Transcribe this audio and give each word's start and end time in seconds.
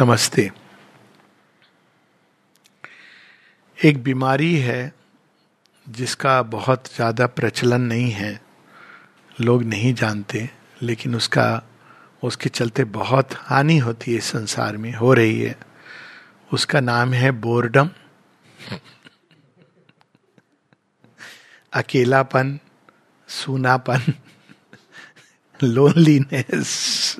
नमस्ते। 0.00 0.50
एक 3.78 4.02
बीमारी 4.02 4.56
है 4.56 4.92
जिसका 5.88 6.42
बहुत 6.42 6.86
ज़्यादा 6.94 7.26
प्रचलन 7.26 7.80
नहीं 7.80 8.10
है, 8.10 8.40
लोग 9.40 9.62
नहीं 9.62 9.94
जानते, 9.94 10.50
लेकिन 10.82 11.14
उसका, 11.14 11.62
उसके 12.22 12.48
चलते 12.48 12.84
बहुत 12.84 13.34
हानि 13.34 13.78
होती 13.78 14.14
है 14.14 14.20
संसार 14.20 14.76
में, 14.76 14.92
हो 14.94 15.12
रही 15.14 15.40
है। 15.40 15.56
उसका 16.52 16.80
नाम 16.80 17.12
है 17.12 17.30
बोर्डम। 17.30 17.90
अकेलापन, 21.72 22.58
सूनापन, 23.28 24.12
लोनलीनेस। 25.60 27.16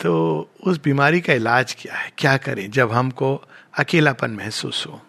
तो 0.00 0.50
उस 0.64 0.80
बीमारी 0.82 1.20
का 1.20 1.32
इलाज 1.32 1.76
क्या 1.80 1.94
है? 1.94 2.12
क्या 2.18 2.36
करें 2.36 2.70
जब 2.70 2.92
हमको 2.92 3.44
अकेलापन 3.78 4.30
महसूस 4.30 4.86
हो? 4.86 5.02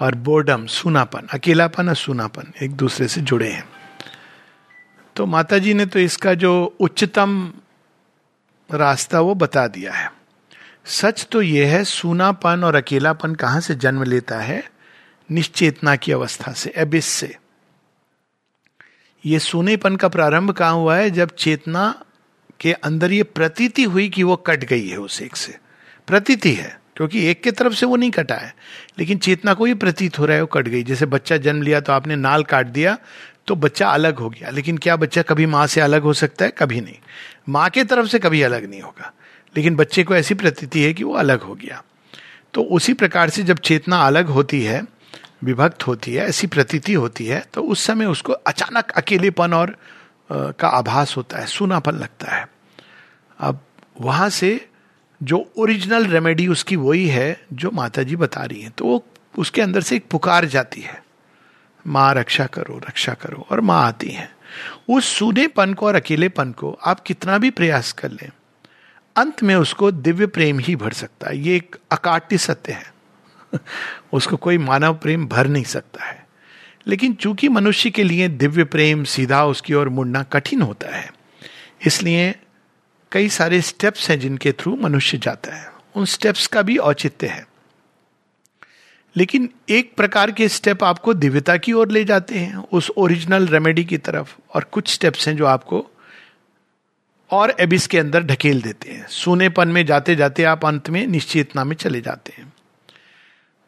और 0.00 0.14
बोर्डम 0.14 0.66
सुनापन, 0.66 1.20
अकेलापन 1.32 1.88
और 1.88 1.94
सुनापन 1.94 2.52
एक 2.62 2.72
दूसरे 2.72 3.08
से 3.08 3.20
जुड़े 3.20 3.50
हैं। 3.50 3.68
तो 5.16 5.26
माता 5.26 5.58
जी 5.58 5.74
ने 5.74 5.86
तो 5.86 5.98
इसका 5.98 6.34
जो 6.34 6.76
उच्चतम 6.80 7.52
रास्ता 8.70 9.20
वो 9.20 9.34
बता 9.34 9.66
दिया 9.66 9.92
है। 9.92 10.12
सच 10.84 11.26
तो 11.32 11.42
यह 11.42 11.76
है, 11.76 11.84
सूनापन 11.84 12.64
और 12.64 12.74
अकेलापन 12.74 13.34
कहाँ 13.34 13.60
से 13.60 13.74
जन्म 13.74 14.02
लेता 14.02 14.38
है? 14.38 14.70
निश्चेतना 15.30 15.96
की 15.96 16.12
अवस्था 16.12 16.52
से 16.52 16.72
एबिस 16.76 17.04
से। 17.04 17.36
ये 19.26 19.38
सुनेपन 19.38 19.96
का 19.96 20.08
प्रारंभ 20.08 20.50
कहाँ 20.50 20.74
हुआ 20.74 20.96
है? 20.96 21.10
जब 21.10 21.30
चेतना 21.30 22.04
के 22.60 22.72
अंदर 22.72 23.12
ये 23.12 23.22
प्रतीति 23.22 23.84
हुई 23.84 24.08
कि 24.08 24.22
वो 24.22 24.36
कट 24.36 24.64
गई 24.64 24.88
है 24.88 24.96
उस 24.96 25.20
एक 25.22 25.36
से। 25.36 25.56
प्रतीति 26.08 26.52
है, 26.52 26.78
क्योंकि 26.96 27.26
एक 27.26 27.42
के 27.42 27.50
तरफ़ 27.50 27.74
से 27.74 27.86
वो 27.86 27.96
नहीं 27.96 28.10
कटा 28.10 28.34
है, 28.34 28.54
लेकिन 28.98 29.18
चेतना 29.18 29.54
को 29.54 29.64
ही 29.64 29.74
प्रतीत 29.74 30.18
हो 30.18 30.26
रहा 30.26 30.36
है 30.36 30.42
वो 30.42 30.46
कट 30.46 30.68
गई। 30.68 30.82
जैसे 30.82 31.06
बच्चा 31.06 31.36
जन्म 31.36 31.62
लिया 31.62 31.80
तो 31.80 31.92
आपने 31.92 32.16
नाल 32.16 32.42
काट 32.42 32.66
दिया 32.66 32.96
तो 33.46 33.54
बच्चा 33.54 33.88
अलग 33.88 34.18
हो 34.18 34.28
गया। 34.30 34.50
लेकिन 34.50 34.78
क्या 34.78 34.96
बच्चा 34.96 35.22
कभी 35.22 35.46
माँ 35.46 35.66
से 35.66 35.80
अलग 35.80 36.02
हो 36.02 36.12
सकता 36.12 36.44
है? 36.44 36.52
कभी 36.58 36.80
नहीं। 36.80 36.96
माँ 37.48 37.68
के 37.70 37.84
तरफ़ 37.84 38.06
से 38.06 38.18
कभी 38.18 38.42
अलग 38.42 38.70
नहीं 38.70 38.80
होगा। 38.80 39.12
लेकिन 39.56 39.76
बच्चे 39.76 40.04
को 40.04 40.14
ऐसी 40.14 40.34
प्रतीति 40.34 40.82
है 40.82 40.92
कि 40.94 41.04
वो 41.04 41.14
अलग 41.14 41.40
हो 41.40 41.54
गया। 41.54 41.82
तो 42.54 42.62
उसी 42.62 42.92
प्रकार 42.92 43.30
से 43.30 43.42
जब 43.42 43.58
चेतना 43.58 43.96
अलग 43.96 44.26
होती 44.26 44.62
है, 44.62 44.82
विभक्त 45.44 45.86
होती 45.86 46.14
है, 46.14 46.26
ऐसी 46.26 46.46
प्रतीति 46.46 46.92
होती 46.92 47.26
है 47.26 47.44
तो 47.54 47.62
उस 47.62 47.80
समय 47.80 48.06
उसको 48.06 48.32
अचानक 48.32 48.90
अकेलेपन 48.90 49.52
और 49.54 49.76
का 50.32 50.68
आभास 50.68 51.16
होता 51.16 51.38
है, 51.38 51.46
सुनापन 51.46 51.92
लगता 51.92 52.34
है। 52.36 52.48
अब 53.38 53.60
वहाँ 54.00 54.28
से 54.30 54.68
जो 55.22 55.52
ओरिजिनल 55.58 56.06
रेमेडी 56.06 56.46
उसकी 56.48 56.76
वही 56.76 57.08
है, 57.08 57.44
जो 57.52 57.70
माता 57.70 58.02
जी 58.02 58.16
बता 58.16 58.44
रही 58.44 58.60
हैं 58.62 58.70
तो 58.70 58.84
वो 58.84 59.04
उसके 59.38 59.62
अंदर 59.62 59.80
से 59.80 59.96
एक 59.96 60.06
पुकार 60.10 60.44
जाती 60.44 60.80
है। 60.80 61.02
माँ, 61.86 62.14
रक्षा 62.14 62.46
करो 62.46 62.78
रक्षा 62.78 63.14
करो, 63.14 63.46
और 63.50 63.60
माँ 63.60 63.86
आती 63.86 64.08
है। 64.08 64.30
उस 64.88 65.04
सूनेपन 65.18 65.74
को 65.74 65.86
और 65.86 65.94
अकेलेपन 65.94 66.52
को 66.52 66.78
आप 66.86 67.00
कितना 67.00 67.38
भी 67.38 67.50
प्रयास 67.50 67.92
कर 67.92 68.10
लें, 68.10 68.30
अंत 69.16 69.42
में 69.42 69.54
उसको 69.54 69.90
दिव्य 69.90 70.26
प्रेम 70.26 70.58
ही 70.58 70.76
भर 70.76 70.92
सकता 70.92 71.28
है। 71.28 71.38
ये 71.38 71.56
एक 71.56 71.76
अकाट्य 71.90 72.38
सत्य 72.38 72.72
है। 72.72 72.94
उसको 74.12 74.36
कोई 74.36 74.58
मानव 74.58 74.94
प्रेम 74.94 75.26
भर 75.26 75.46
नहीं 75.46 75.64
सकता 75.64 76.04
है। 76.04 76.19
लेकिन 76.86 77.14
चूँकि 77.14 77.48
मनुष्य 77.48 77.90
के 77.90 78.04
लिए 78.04 78.28
दिव्य 78.28 78.64
प्रेम 78.64 79.04
सीधा 79.04 79.44
उसकी 79.44 79.74
ओर 79.74 79.88
मुड़ना 79.88 80.22
कठिन 80.22 80.62
होता 80.62 80.96
है, 80.96 81.12
इसलिए 81.86 82.34
कई 83.12 83.28
सारे 83.28 83.60
स्टेप्स 83.60 84.10
हैं 84.10 84.18
जिनके 84.20 84.52
थ्रू 84.52 84.76
मनुष्य 84.76 85.18
जाता 85.18 85.54
है। 85.54 85.70
उन 85.94 86.04
स्टेप्स 86.04 86.46
का 86.46 86.62
भी 86.62 86.76
औचित्य 86.76 87.26
है। 87.26 87.46
लेकिन 89.16 89.48
एक 89.68 89.94
प्रकार 89.96 90.30
के 90.30 90.48
स्टेप 90.48 90.84
आपको 90.84 91.14
दिव्यता 91.14 91.56
की 91.56 91.72
ओर 91.72 91.90
ले 91.90 92.04
जाते 92.04 92.38
हैं, 92.38 92.56
उस 92.56 92.90
ओरिजिनल 92.90 93.46
रेमेडी 93.46 93.84
की 93.84 93.98
तरफ़, 93.98 94.34
और 94.54 94.64
कुछ 94.64 94.92
स्टेप्स 94.94 95.28
हैं 95.28 95.36
जो 95.36 95.46
आपको 95.46 95.86
और 97.30 97.54
एबिस 97.60 97.86
के 97.86 97.98
अंदर 97.98 98.22
ढकेल 98.22 98.62
देते 98.62 98.90
हैं। 98.90 99.06
सोनेपन 99.08 99.68
में 99.68 99.84
जाते 99.86 100.16
जाते 100.16 100.44
आप 100.44 100.64
अंत 100.64 100.90
में 100.90 101.06
निश्चेतना 101.06 101.64
में 101.64 101.76
चले 101.76 102.00
जाते 102.00 102.32
हैं। 102.38 102.49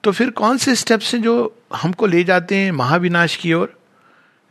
तो 0.04 0.12
फिर 0.12 0.30
कौन 0.30 0.56
से 0.56 0.74
स्टेप्स 0.74 1.14
हैं 1.14 1.22
जो 1.22 1.62
हमको 1.74 2.06
ले 2.06 2.24
जाते 2.24 2.56
हैं 2.56 2.72
महाविनाश 2.72 3.36
की 3.36 3.52
ओर? 3.52 3.80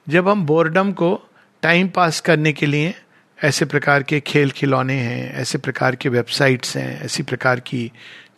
जब 0.09 0.29
हम 0.29 0.45
बोर्डम 0.45 0.91
को 0.91 1.29
टाइम 1.61 1.89
पास 1.89 2.19
करने 2.19 2.53
के 2.53 2.65
लिए 2.65 2.95
ऐसे 3.43 3.65
प्रकार 3.65 4.03
के 4.03 4.19
खेल 4.19 4.51
खिलौने 4.51 4.93
हैं, 4.93 5.33
ऐसे 5.33 5.57
प्रकार 5.57 5.95
के 5.95 6.09
वेबसाइट्स 6.09 6.77
हैं, 6.77 7.01
ऐसी 7.01 7.23
प्रकार 7.23 7.59
की 7.59 7.91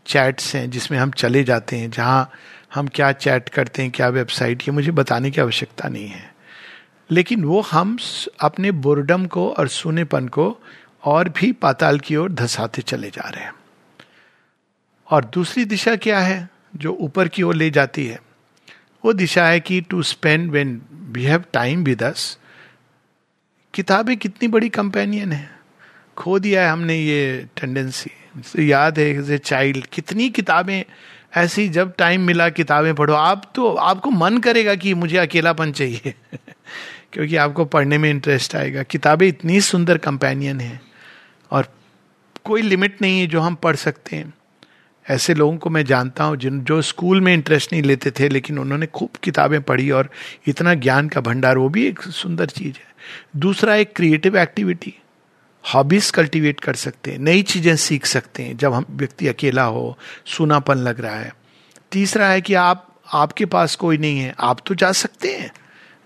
चैट्स 0.07 0.55
हैं 0.55 0.69
जिसमें 0.69 0.99
हम 0.99 1.11
चले 1.11 1.43
जाते 1.43 1.75
हैं, 1.75 1.91
जहाँ 1.91 2.31
हम 2.73 2.87
क्या 2.87 3.11
चैट 3.11 3.49
करते 3.49 3.81
हैं, 3.81 3.91
क्या 3.91 4.07
वेबसाइट 4.07 4.61
ये 4.61 4.71
मुझे 4.71 4.91
बताने 4.91 5.31
की 5.31 5.41
आवश्यकता 5.41 5.89
नहीं 5.89 6.07
है। 6.07 6.35
लेकिन 7.11 7.43
वो 7.43 7.61
हम 7.61 7.97
अपने 8.41 8.71
बोर्डम 8.71 9.25
को 9.25 9.49
और 9.49 9.67
सुनेपन 9.67 10.27
को 10.27 10.57
और 11.03 11.29
भी 11.29 11.51
पाताल 11.51 11.99
की 11.99 12.15
ओर 12.15 12.31
धसाते 12.31 12.81
चले 12.81 13.09
जा 13.09 13.29
रहे 13.29 13.43
हैं। 13.43 13.53
और 15.09 15.25
दूसरी 15.25 15.65
दिशा 15.65 15.95
क्या 15.95 16.19
है? 16.19 16.52
जो 16.75 16.93
ऊपर 16.93 17.27
की 17.27 17.43
ओर 17.43 17.55
ले 17.55 17.69
जाती 17.69 18.05
है, 18.05 18.21
वो 19.05 19.13
दिशा 19.13 19.45
है 19.47 19.59
कि 19.59 19.81
to 19.81 20.03
spend 20.03 20.51
when 20.51 20.81
we 20.93 21.23
have 21.23 21.43
time 21.53 21.83
with 21.83 22.03
us 22.03 22.37
किताबें 23.73 24.17
कितनी 24.17 24.47
बड़ी 24.47 24.69
कंपेनियन 24.69 25.31
है। 25.31 25.59
खो 26.17 26.39
दिया 26.39 26.63
है 26.63 26.69
हमने 26.69 26.97
ये 26.97 27.47
टेंडेंसी 27.61 28.11
याद 28.71 28.99
है 28.99 29.05
एज 29.05 29.31
ए 29.31 29.37
चाइल्ड 29.37 29.85
कितनी 29.85 30.29
किताबें, 30.29 30.83
ऐसी 31.35 31.69
जब 31.69 31.95
टाइम 31.95 32.21
मिला, 32.21 32.49
किताबें 32.49 32.95
पढ़ो, 32.95 33.13
आप 33.13 33.51
तो 33.55 33.73
आपको 33.73 34.11
मन 34.11 34.37
करेगा 34.37 34.75
कि 34.75 34.93
मुझे 34.93 35.17
अकेलापन 35.17 35.71
चाहिए, 35.71 36.13
क्योंकि 37.13 37.35
आपको 37.35 37.65
पढ़ने 37.65 37.97
में 37.97 38.09
इंटरेस्ट 38.09 38.55
आएगा। 38.55 38.83
किताबें 38.83 39.27
इतनी 39.27 39.61
सुंदर 39.61 39.97
कंपेनियन 39.97 40.59
है, 40.59 40.81
और 41.51 41.67
कोई 42.43 42.61
लिमिट 42.61 43.01
नहीं 43.01 43.19
है 43.19 43.27
जो 43.27 43.41
हम 43.41 43.55
पढ़ 43.55 43.75
सकते 43.75 44.15
हैं। 44.15 44.33
ऐसे 45.09 45.33
लोगों 45.33 45.57
को 45.57 45.69
मैं 45.69 45.85
जानता 45.85 46.23
हूँ 46.23 46.37
जिन 46.37 46.63
जो 46.63 46.81
स्कूल 46.81 47.21
में 47.21 47.33
इंटरेस्ट 47.33 47.73
नहीं 47.73 47.83
लेते 47.83 48.11
थे, 48.11 48.29
लेकिन 48.29 48.59
उन्होंने 48.59 48.85
खूब 48.85 49.09
किताबें 49.23 49.61
पढ़ी 49.61 49.91
और 49.91 50.09
इतना 50.47 50.73
ज्ञान 50.73 51.09
का 51.09 51.21
भंडार, 51.21 51.57
वो 51.57 51.69
भी 51.69 51.87
एक 51.87 52.01
सुंदर 52.01 52.45
चीज़ 52.45 52.75
है। 52.75 52.95
दूसरा, 53.35 53.75
एक 53.75 53.95
क्रिएटिव 53.95 54.37
एक्टिविटी 54.37 54.93
हॉबीज 55.73 56.11
कल्टीवेट 56.11 56.59
कर 56.59 56.73
सकते 56.73 57.11
हैं, 57.11 57.19
नई 57.19 57.41
चीज़ें 57.41 57.75
सीख 57.75 58.05
सकते 58.05 58.43
हैं, 58.43 58.57
जब 58.57 58.73
हम 58.73 58.85
व्यक्ति 58.91 59.27
अकेला 59.27 59.63
हो, 59.63 59.97
सुनापन 60.25 60.75
लग 60.75 60.99
रहा 60.99 61.15
है। 61.15 61.35
तीसरा 61.91 62.27
है 62.27 62.41
कि 62.41 62.53
आप, 62.53 63.01
आपके 63.13 63.45
पास 63.45 63.75
कोई 63.75 63.97
नहीं 63.97 64.19
है, 64.19 64.35
आप 64.39 64.59
तो 64.65 64.75
जा 64.75 64.91
सकते 64.91 65.37
हैं, 65.37 65.51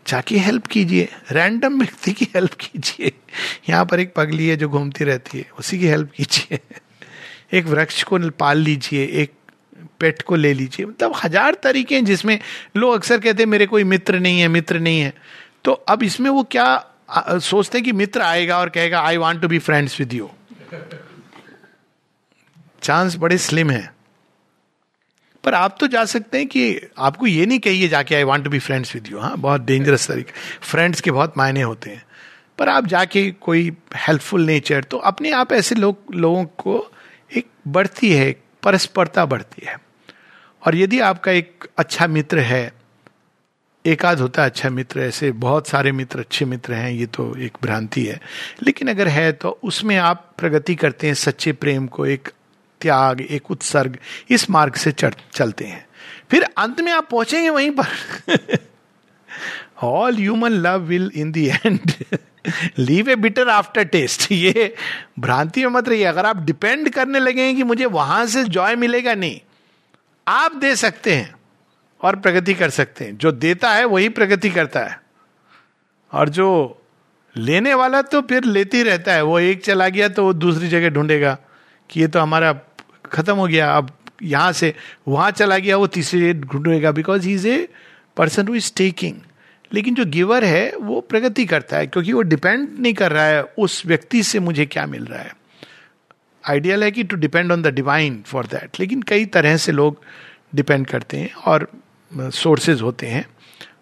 जाके 0.07 0.37
हेल्प 0.37 0.67
कीजिए 0.67 1.09
रैंडम 1.31 1.79
व्यक्ति 1.79 2.11
की 2.11 2.27
हेल्प 2.35 2.53
कीजिए। 2.53 3.11
यहाँ 3.69 3.85
पर 3.85 3.99
एक 3.99 4.13
पगली 4.15 4.47
है 4.47 4.57
जो 4.57 4.69
घूमती 4.69 5.03
रहती 5.03 5.37
है, 5.37 5.49
उसी 5.59 5.79
की 5.79 5.87
हेल्प 5.87 6.11
कीजिए। 6.11 6.59
एक 7.51 7.65
वृक्ष 7.65 8.03
को 8.03 8.19
पाल 8.31 8.57
लीजिए, 8.57 9.05
एक 9.13 9.33
पेट 9.99 10.21
को 10.21 10.35
ले 10.35 10.53
लीजिए। 10.53 10.85
मतलब 10.85 11.13
हज़ार 11.15 11.55
तरीके 11.63 11.95
हैं 11.95 12.05
जिसमें 12.05 12.39
लोग 12.77 12.93
अक्सर 12.93 13.19
कहते 13.19 13.43
हैं, 13.43 13.49
मेरे 13.49 13.65
कोई 13.65 13.83
मित्र 13.85 14.19
नहीं 14.19 14.39
है, 14.39 14.47
मित्र 14.49 14.79
नहीं 14.79 14.99
है। 14.99 15.13
तो 15.65 15.71
अब 15.71 16.03
इसमें 16.03 16.29
वो 16.29 16.43
क्या 16.51 16.83
सोचते 17.09 17.77
हैं 17.77 17.85
कि 17.85 17.91
मित्र 17.93 18.21
आएगा 18.21 18.57
और 18.59 18.69
कहेगा 18.69 19.01
I 19.01 19.17
want 19.17 19.41
to 19.41 19.47
be 19.47 19.59
friends 19.59 19.99
with 19.99 20.13
you 20.13 20.29
chance 22.81 23.15
बड़े 23.15 23.37
स्लिम 23.37 23.69
है। 23.71 23.91
पर 25.43 25.53
आप 25.53 25.77
तो 25.79 25.87
जा 25.87 26.03
सकते 26.05 26.37
हैं 26.37 26.47
कि 26.47 26.89
आपको 26.97 27.27
ये 27.27 27.45
नहीं 27.45 27.59
कहिए 27.59 27.87
जाके 27.87 28.15
I 28.15 28.23
want 28.23 28.43
to 28.43 28.49
be 28.49 28.59
friends 28.59 28.93
with 28.95 29.07
you 29.07 29.19
हाँ 29.19 29.37
बहुत 29.37 29.61
डेंजरस 29.61 30.07
तरीके। 30.07 30.33
फ्रेंड्स 30.61 31.01
के 31.01 31.11
बहुत 31.11 31.37
मायने 31.37 31.61
होते 31.61 31.89
हैं। 31.89 32.03
पर 32.57 32.69
आप 32.69 32.85
जाके 32.87 33.29
कोई 33.31 33.71
हेल्पफुल 33.97 34.45
नेचर 34.45 34.83
तो 34.83 34.97
अपने 34.99 35.31
आप 35.31 35.51
ऐसे 35.53 35.75
लोग, 35.75 35.97
लोगों 36.13 36.43
को 36.45 36.91
एक 37.35 37.47
बढ़ती 37.67 38.13
है, 38.13 38.27
एक 38.27 38.41
परस्परता 38.63 39.25
बढ़ती 39.25 39.65
है। 39.65 39.79
और 40.67 40.75
यदि 40.75 40.99
आपका 40.99 41.31
एक 41.31 41.67
अच्छा 41.77 42.07
मित्र 42.07 42.39
है, 42.39 42.73
एकाध 43.85 44.19
होता 44.19 44.43
है 44.43 44.49
अच्छा 44.49 44.69
मित्र, 44.69 44.99
ऐसे 44.99 45.31
बहुत 45.31 45.67
सारे 45.67 45.91
मित्र, 45.91 46.19
अच्छे 46.19 46.45
मित्र 46.45 46.73
हैं, 46.73 46.91
ये 46.91 47.05
तो 47.05 47.37
एक 47.37 47.57
भ्रांति 47.61 48.05
है। 48.05 48.21
लेकिन 48.63 48.87
अगर 48.87 49.07
है 49.07 49.31
तो 49.31 49.59
उसमें 49.63 49.97
आप 49.97 50.33
प्रगति 50.37 50.75
करते 50.75 51.07
हैं, 51.07 51.13
सच्चे 51.13 51.51
प्रेम 51.51 51.87
को, 51.87 52.05
एक 52.05 52.29
त्याग, 52.81 53.21
एक 53.21 53.51
उत्सर्ग, 53.51 53.97
इस 54.29 54.49
मार्ग 54.49 54.73
से 54.73 54.91
चलते 55.33 55.65
हैं। 55.65 55.87
फिर 56.31 56.43
अंत 56.43 56.81
में 56.81 56.91
आप 56.91 57.09
पहुँचेंगे 57.09 57.49
वहीं 57.49 57.71
पर। 57.79 58.57
All 59.83 60.15
human 60.15 60.49
love 60.49 60.79
will 60.79 61.11
in 61.15 61.31
the 61.31 61.47
end 61.47 61.79
leave 62.77 63.09
a 63.09 63.15
bitter 63.15 63.49
aftertaste 63.83 64.31
ये 64.31 64.73
भ्रांति 65.19 65.65
में 65.65 65.71
मत 65.71 65.89
रहिए। 65.89 66.03
अगर 66.03 66.25
आप 66.25 66.37
डिपेंड 66.37 66.89
करने 66.89 67.19
लगे 67.19 67.53
कि 67.53 67.63
मुझे 67.63 67.85
वहाँ 67.85 68.25
से 68.25 68.43
जॉय 68.43 68.75
मिलेगा 68.75 69.13
नहीं, 69.13 69.39
आप 70.27 70.55
दे 70.55 70.75
सकते 70.75 71.15
हैं 71.15 71.35
और 72.01 72.15
प्रगति 72.15 72.53
कर 72.53 72.69
सकते 72.69 73.05
हैं। 73.05 73.17
जो 73.17 73.31
देता 73.31 73.73
है, 73.73 73.85
वही 73.85 74.09
प्रगति 74.09 74.49
करता 74.49 74.79
है। 74.79 74.99
और 76.11 76.29
जो 76.29 76.81
लेने 77.35 77.73
वाला 77.73 78.01
तो 78.01 78.21
फिर 78.21 78.43
लेते 78.43 78.83
रहता 78.83 79.13
है। 79.13 79.21
वो 79.21 79.39
एक 79.39 79.63
चला 79.63 79.87
गया 79.89 80.07
तो 80.09 80.23
वो 80.23 80.33
दूसरी 80.33 80.67
जगह 80.69 80.89
ढूंढेगा 80.89 81.37
कि 81.89 81.99
ये 82.01 82.07
तो 82.07 82.19
हमारा 82.19 82.53
खत्म 83.05 83.35
हो 83.35 83.47
गया। 83.47 83.71
अब 83.71 83.91
यहाँ 84.23 84.51
से 84.51 84.73
वहाँ 85.07 85.31
चला 85.31 85.57
गया, 85.57 85.77
वो 85.77 85.87
तीसरी 85.87 86.21
जगह 86.21 86.47
ढूंढेगा। 86.53 86.91
Because 86.91 87.27
he 87.27 87.33
is 87.33 87.47
a 87.47 87.67
person 88.17 88.47
who 88.47 88.55
is 88.55 88.71
taking 88.77 89.19
लेकिन 89.73 89.95
जो 89.95 90.05
गिवर 90.05 90.43
है, 90.43 90.71
वो 90.75 91.01
प्रगति 91.01 91.45
करता 91.45 91.77
है, 91.77 91.87
क्योंकि 91.87 92.13
वो 92.13 92.21
डिपेंड 92.21 92.69
नहीं 92.79 92.93
कर 92.93 93.11
रहा 93.11 93.25
है 93.25 93.43
उस 93.43 93.85
व्यक्ति 93.85 94.23
से 94.23 94.39
मुझे 94.39 94.65
क्या 94.65 94.85
मिल 94.85 95.05
रहा 95.05 95.19
है। 95.19 95.35
आइडियल 96.49 96.83
है 96.83 96.91
कि 96.91 97.03
to 97.03 97.15
depend 97.15 97.51
on 97.51 97.61
the 97.61 97.67
divine 97.67 98.23
for 98.25 98.45
that 98.45 98.79
लेकिन 98.79 99.01
कई 99.01 99.25
तरह 99.25 99.57
से 99.57 99.71
लोग 99.71 100.01
डिपेंड 100.55 100.87
करते 100.87 101.17
हैं 101.17 101.33
और 101.33 101.71
सोर्सेज 102.17 102.81
होते 102.81 103.07
हैं 103.07 103.25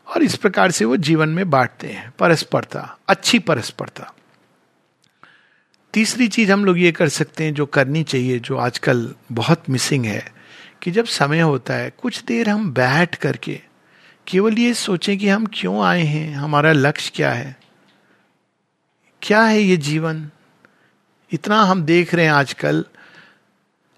और 0.07 0.23
इस 0.23 0.35
प्रकार 0.35 0.71
से 0.71 0.85
वो 0.85 0.97
जीवन 0.97 1.29
में 1.29 1.49
बांटते 1.49 1.87
हैं। 1.87 2.13
परस्परता, 2.19 2.97
अच्छी 3.07 3.39
परस्परता। 3.39 4.13
तीसरी 5.93 6.27
चीज़ 6.27 6.51
हम 6.51 6.65
लोग 6.65 6.79
ये 6.79 6.91
कर 6.91 7.09
सकते 7.09 7.43
हैं, 7.43 7.53
जो 7.53 7.65
करनी 7.65 8.03
चाहिए, 8.03 8.39
जो 8.39 8.57
आजकल 8.57 9.15
बहुत 9.31 9.69
मिसिंग 9.69 10.05
है, 10.05 10.33
कि 10.81 10.91
जब 10.91 11.05
समय 11.05 11.39
होता 11.39 11.73
है, 11.73 11.89
कुछ 11.89 12.23
देर 12.23 12.49
हम 12.49 12.73
बैठ 12.73 13.15
करके 13.15 13.61
केवल 14.27 14.53
ये 14.53 14.73
सोचें 14.73 15.17
कि 15.17 15.29
हम 15.29 15.45
क्यों 15.53 15.83
आए 15.83 16.01
हैं? 16.01 16.35
हमारा 16.35 16.71
लक्ष्य 16.71 17.11
क्या 17.15 17.31
है? 17.31 17.55
क्या 19.21 19.41
है 19.41 19.61
ये 19.61 19.77
जीवन? 19.77 20.29
इतना 21.31 21.61
हम 21.61 21.83
देख 21.83 22.15
रहे 22.15 22.25
हैं 22.25 22.31
आजकल। 22.31 22.85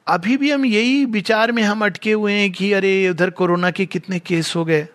अभी 0.07 0.37
भी 0.37 0.51
हम 0.51 0.65
यही 0.65 1.05
विचार 1.05 1.51
में 1.51 1.63
हम 1.63 1.85
अटके 1.85 2.13
हुए 2.13 2.33
हैं 2.33 2.51
कि 2.51 2.73
अरे, 2.73 3.09
उधर 3.09 3.29
कोरोना 3.29 3.71
के 3.71 3.85
कितने 3.85 4.19
केस 4.19 4.53
हो 4.55 4.65
गए। 4.65 4.87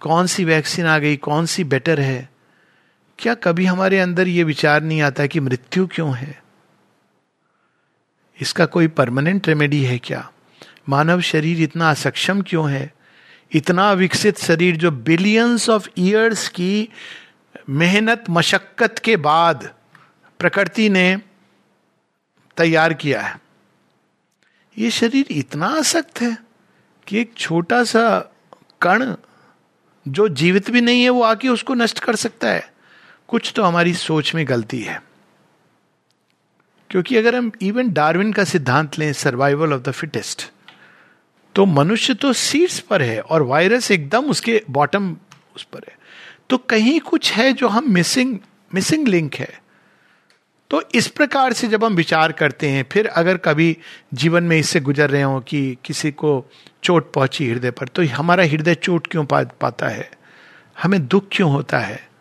कौन 0.00 0.26
सी 0.26 0.44
वैक्सीन 0.44 0.86
आ 0.86 0.98
गई? 0.98 1.16
कौन 1.16 1.46
सी 1.46 1.64
बेटर 1.64 2.00
है? 2.00 2.28
क्या 3.18 3.34
कभी 3.34 3.64
हमारे 3.64 4.00
अंदर 4.00 4.28
ये 4.28 4.44
विचार 4.44 4.82
नहीं 4.82 5.02
आता 5.02 5.26
कि 5.26 5.40
मृत्यु 5.40 5.86
क्यों 5.86 6.16
है? 6.16 6.42
इसका 8.40 8.66
कोई 8.66 8.88
परमानेंट 8.88 9.48
रेमेडी 9.48 9.84
है 9.84 9.98
क्या? 9.98 10.32
मानव 10.88 11.20
शरीर 11.20 11.62
इतना 11.62 11.90
असक्षम 11.90 12.42
क्यों 12.42 12.70
है? 12.70 13.01
इतना 13.52 13.92
विकसित 13.92 14.38
शरीर 14.38 14.76
जो 14.76 14.90
बिलियंस 14.90 15.68
ऑफ़ 15.68 15.88
ईयर्स 15.98 16.48
की 16.48 16.88
मेहनत, 17.68 18.24
मशक्कत 18.30 18.98
के 18.98 19.16
बाद 19.16 19.74
प्रकृति 20.38 20.88
ने 20.88 21.20
तैयार 22.56 22.94
किया 22.94 23.22
है। 23.22 23.40
ये 24.78 24.90
शरीर 24.90 25.26
इतना 25.30 25.66
आसक्त 25.66 26.20
है 26.20 26.36
कि 27.06 27.20
एक 27.20 27.34
छोटा 27.36 27.84
सा 27.84 28.32
कण 28.82 29.14
जो 30.08 30.28
जीवित 30.28 30.70
भी 30.70 30.80
नहीं 30.80 31.02
है, 31.02 31.08
वो 31.08 31.22
आके 31.22 31.48
उसको 31.48 31.74
नष्ट 31.74 31.98
कर 31.98 32.16
सकता 32.16 32.50
है। 32.50 32.72
कुछ 33.28 33.52
तो 33.56 33.62
हमारी 33.62 33.94
सोच 33.94 34.34
में 34.34 34.48
गलती 34.48 34.80
है। 34.80 35.02
क्योंकि 36.90 37.16
अगर 37.16 37.34
हम 37.34 37.52
इवन 37.62 37.92
डार्विन 37.92 38.32
का 38.32 38.44
सिद्धांत 38.44 38.98
लें 38.98 39.12
सर्वाइवल 39.12 39.72
ऑफ़ 39.72 39.82
द 39.82 39.90
फिटेस्ट 39.90 40.50
तो 41.54 41.66
मनुष्य 41.66 42.14
तो 42.14 42.32
सीट्स 42.32 42.78
पर 42.80 43.02
है 43.02 43.20
और 43.20 43.42
वायरस 43.42 43.90
एकदम 43.90 44.24
उसके 44.24 44.62
बॉटम 44.70 45.16
उस 45.56 45.62
पर 45.62 45.80
है। 45.88 45.96
तो 46.50 46.58
कहीं 46.58 47.00
कुछ 47.00 47.32
है 47.32 47.52
जो 47.52 47.68
हम 47.68 47.92
मिसिंग 47.92 48.38
मिसिंग 48.74 49.08
लिंक 49.08 49.34
है। 49.34 49.60
तो 50.70 50.82
इस 50.94 51.06
प्रकार 51.08 51.52
से 51.52 51.68
जब 51.68 51.84
हम 51.84 51.94
विचार 51.94 52.32
करते 52.32 52.68
हैं, 52.68 52.84
फिर 52.92 53.06
अगर 53.06 53.36
कभी 53.36 53.76
जीवन 54.14 54.44
में 54.44 54.56
इससे 54.58 54.80
गुजर 54.80 55.10
रहे 55.10 55.22
हो 55.22 55.40
कि 55.40 55.76
किसी 55.84 56.10
को 56.10 56.44
चोट 56.82 57.12
पहुँची 57.12 57.50
हृदय 57.50 57.70
पर 57.70 57.88
तो 57.88 58.02
हमारा 58.06 58.44
हृदय 58.44 58.74
चोट 58.74 59.06
क्यों 59.06 59.24
पाता 59.24 59.88
है? 59.88 60.10
हमें 60.82 61.06
दुख 61.06 61.26
क्यों 61.32 61.50
होता 61.52 61.78
है? 61.78 62.11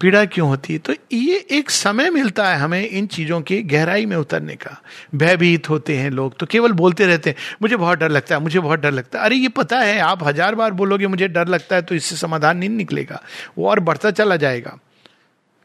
पीड़ा 0.00 0.24
क्यों 0.24 0.48
होती 0.48 0.72
है? 0.72 0.78
तो 0.78 0.92
ये 1.12 1.36
एक 1.50 1.70
समय 1.70 2.10
मिलता 2.10 2.48
है 2.48 2.58
हमें 2.58 2.88
इन 2.88 3.06
चीज़ों 3.06 3.40
की 3.40 3.60
गहराई 3.64 4.06
में 4.06 4.16
उतरने 4.16 4.56
का। 4.56 4.76
भयभीत 5.14 5.68
होते 5.70 5.96
हैं 5.96 6.10
लोग 6.10 6.36
तो 6.38 6.46
केवल 6.46 6.72
बोलते 6.72 7.06
रहते 7.06 7.30
हैं, 7.30 7.36
मुझे 7.62 7.76
बहुत 7.76 7.98
डर 7.98 8.10
लगता 8.10 8.34
है, 8.34 8.40
मुझे 8.42 8.60
बहुत 8.60 8.80
डर 8.80 8.92
लगता 8.92 9.18
है। 9.18 9.24
अरे, 9.24 9.36
ये 9.36 9.48
पता 9.50 9.80
है, 9.80 9.98
आप 10.00 10.24
हज़ार 10.24 10.54
बार 10.54 10.72
बोलोगे, 10.72 11.06
मुझे 11.06 11.28
डर 11.28 11.48
लगता 11.48 11.76
है 11.76 11.82
तो 11.82 11.94
इससे 11.94 12.16
समाधान 12.16 12.58
नहीं 12.58 12.70
निकलेगा, 12.70 13.22
वो 13.58 13.68
और 13.68 13.80
बढ़ता 13.80 14.10
चला 14.12 14.36
जाएगा। 14.36 14.78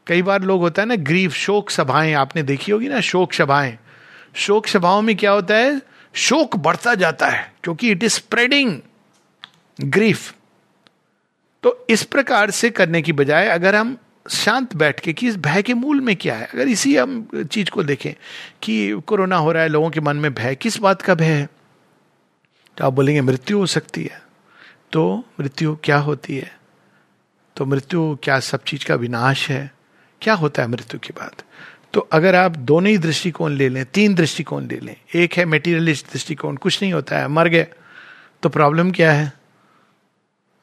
कई 0.06 0.22
बार 0.22 0.42
लोग 0.42 0.60
होता 0.60 0.82
है 0.82 0.88
ना, 0.88 0.96
ग्रीफ, 0.96 1.32
शोक 1.34 1.70
सभाएँ, 1.70 2.12
आपने 2.14 2.42
देखी 2.42 2.72
होगी 2.72 2.88
ना, 2.88 3.00
शोक 3.02 3.32
सभाएँ। 3.32 3.76
शोक 4.36 4.66
सभाओं 4.66 5.02
में 5.02 5.16
क्या 5.16 5.30
होता 5.30 5.54
है? 5.54 5.80
शोक 6.14 6.56
बढ़ता 6.58 6.94
जाता 6.96 7.26
है, 7.26 7.52
क्योंकि 7.64 7.90
इट 7.90 8.02
इज़ 8.04 8.12
स्प्रेडिंग 8.12 8.78
ग्रीफ 9.78 10.32
तो 11.62 11.70
इस 11.90 12.02
प्रकार 12.04 12.50
से 12.50 12.70
करने 12.70 13.00
की 13.02 13.12
बजाय 13.12 13.48
अगर 13.48 13.74
हम 13.74 13.96
शांत 14.30 14.76
बैठ 14.76 15.00
के 15.00 15.12
कि 15.12 15.28
इस 15.28 15.36
भय 15.36 15.62
के 15.62 15.74
मूल 15.74 16.00
में 16.00 16.16
क्या 16.16 16.34
है? 16.34 16.46
अगर 16.46 16.68
इसी 16.68 16.96
हम 16.96 17.28
चीज़ 17.50 17.70
को 17.70 17.82
देखें 17.82 18.12
कि 18.62 19.00
कोरोना 19.06 19.36
हो 19.36 19.52
रहा 19.52 19.62
है, 19.62 19.68
लोगों 19.68 19.90
के 19.90 20.00
मन 20.00 20.16
में 20.16 20.34
भय, 20.34 20.54
किस 20.54 20.78
बात 20.78 21.02
का 21.02 21.14
भय 21.14 21.24
है? 21.24 21.48
तो 22.76 22.86
आप 22.86 22.92
बोलेंगे, 22.92 23.20
मृत्यु 23.20 23.58
हो 23.58 23.66
सकती 23.66 24.04
है। 24.04 24.22
तो 24.92 25.24
मृत्यु 25.40 25.76
क्या 25.84 25.98
होती 25.98 26.36
है? 26.36 26.58
तो 27.56 27.64
मृत्यु 27.64 28.18
क्या 28.22 28.40
सब 28.40 28.64
चीज़ 28.64 28.84
का 28.84 28.94
विनाश 28.94 29.50
है? 29.50 29.72
क्या 30.20 30.34
होता 30.34 30.62
है 30.62 30.68
मृत्यु 30.68 31.00
के 31.00 31.10
बाद? 31.10 31.42
तो 31.92 32.00
अगर 32.00 32.34
आप 32.34 32.56
दोनों 32.56 32.90
ही 32.90 32.98
दृष्टिकोण 32.98 33.52
ले 33.52 33.68
लें, 33.68 33.84
तीन 33.84 34.14
दृष्टिकोण 34.14 34.66
ले 34.66 34.80
लें, 34.80 34.96
एक 35.14 35.34
है 35.34 35.44
मेटीरियलिस्ट 35.44 36.12
दृष्टिकोण, 36.12 36.56
कुछ 36.56 36.82
नहीं 36.82 36.92
होता 36.92 37.18
है, 37.18 37.28
मर 37.28 37.48
गए 37.48 37.66
तो 38.42 38.48
प्रॉब्लम 38.48 38.90
क्या 38.90 39.12
है? 39.12 39.32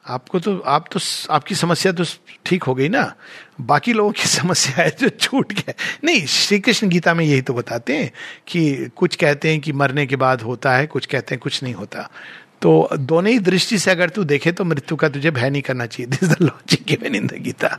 आपको 0.06 0.40
तो 0.40 0.58
आप 0.58 0.84
तो 0.92 1.00
आपकी 1.30 1.54
समस्या 1.54 1.92
तो 1.92 2.04
ठीक 2.46 2.62
हो 2.62 2.74
गई 2.74 2.88
ना। 2.88 3.14
बाकी 3.60 3.92
लोगों 3.92 4.12
की 4.12 4.22
समस्या 4.28 4.84
है 4.84 4.90
जो 5.00 5.08
छूट 5.08 5.52
गए 5.52 5.74
नहीं 6.04 6.26
श्री 6.26 6.60
कृष्ण 6.60 6.88
गीता 6.88 7.14
में 7.14 7.24
यही 7.24 7.42
तो 7.42 7.54
बताते 7.54 7.96
हैं 7.96 8.12
कि 8.46 8.90
कुछ 8.96 9.16
कहते 9.16 9.50
हैं 9.50 9.60
कि 9.60 9.72
मरने 9.72 10.06
के 10.06 10.16
बाद 10.16 10.42
होता 10.42 10.76
है, 10.76 10.86
कुछ 10.86 11.06
कहते 11.06 11.34
हैं 11.34 11.40
कुछ 11.40 11.62
नहीं 11.62 11.74
होता। 11.74 12.10
तो 12.62 12.88
दोनों 12.98 13.32
ही 13.32 13.38
दृष्टि 13.38 13.78
से 13.78 13.90
अगर 13.90 14.08
तू 14.08 14.24
देखे 14.24 14.52
तो 14.52 14.64
मृत्यु 14.64 14.96
का 14.96 15.08
तुझे 15.08 15.30
भय 15.30 15.50
नहीं 15.50 15.62
करना 15.62 15.86
चाहिए। 15.86 16.10
This 16.10 16.28
the 16.28 16.36
logic 16.42 16.90
in 16.90 17.26
the 17.26 17.32
Gita 17.32 17.78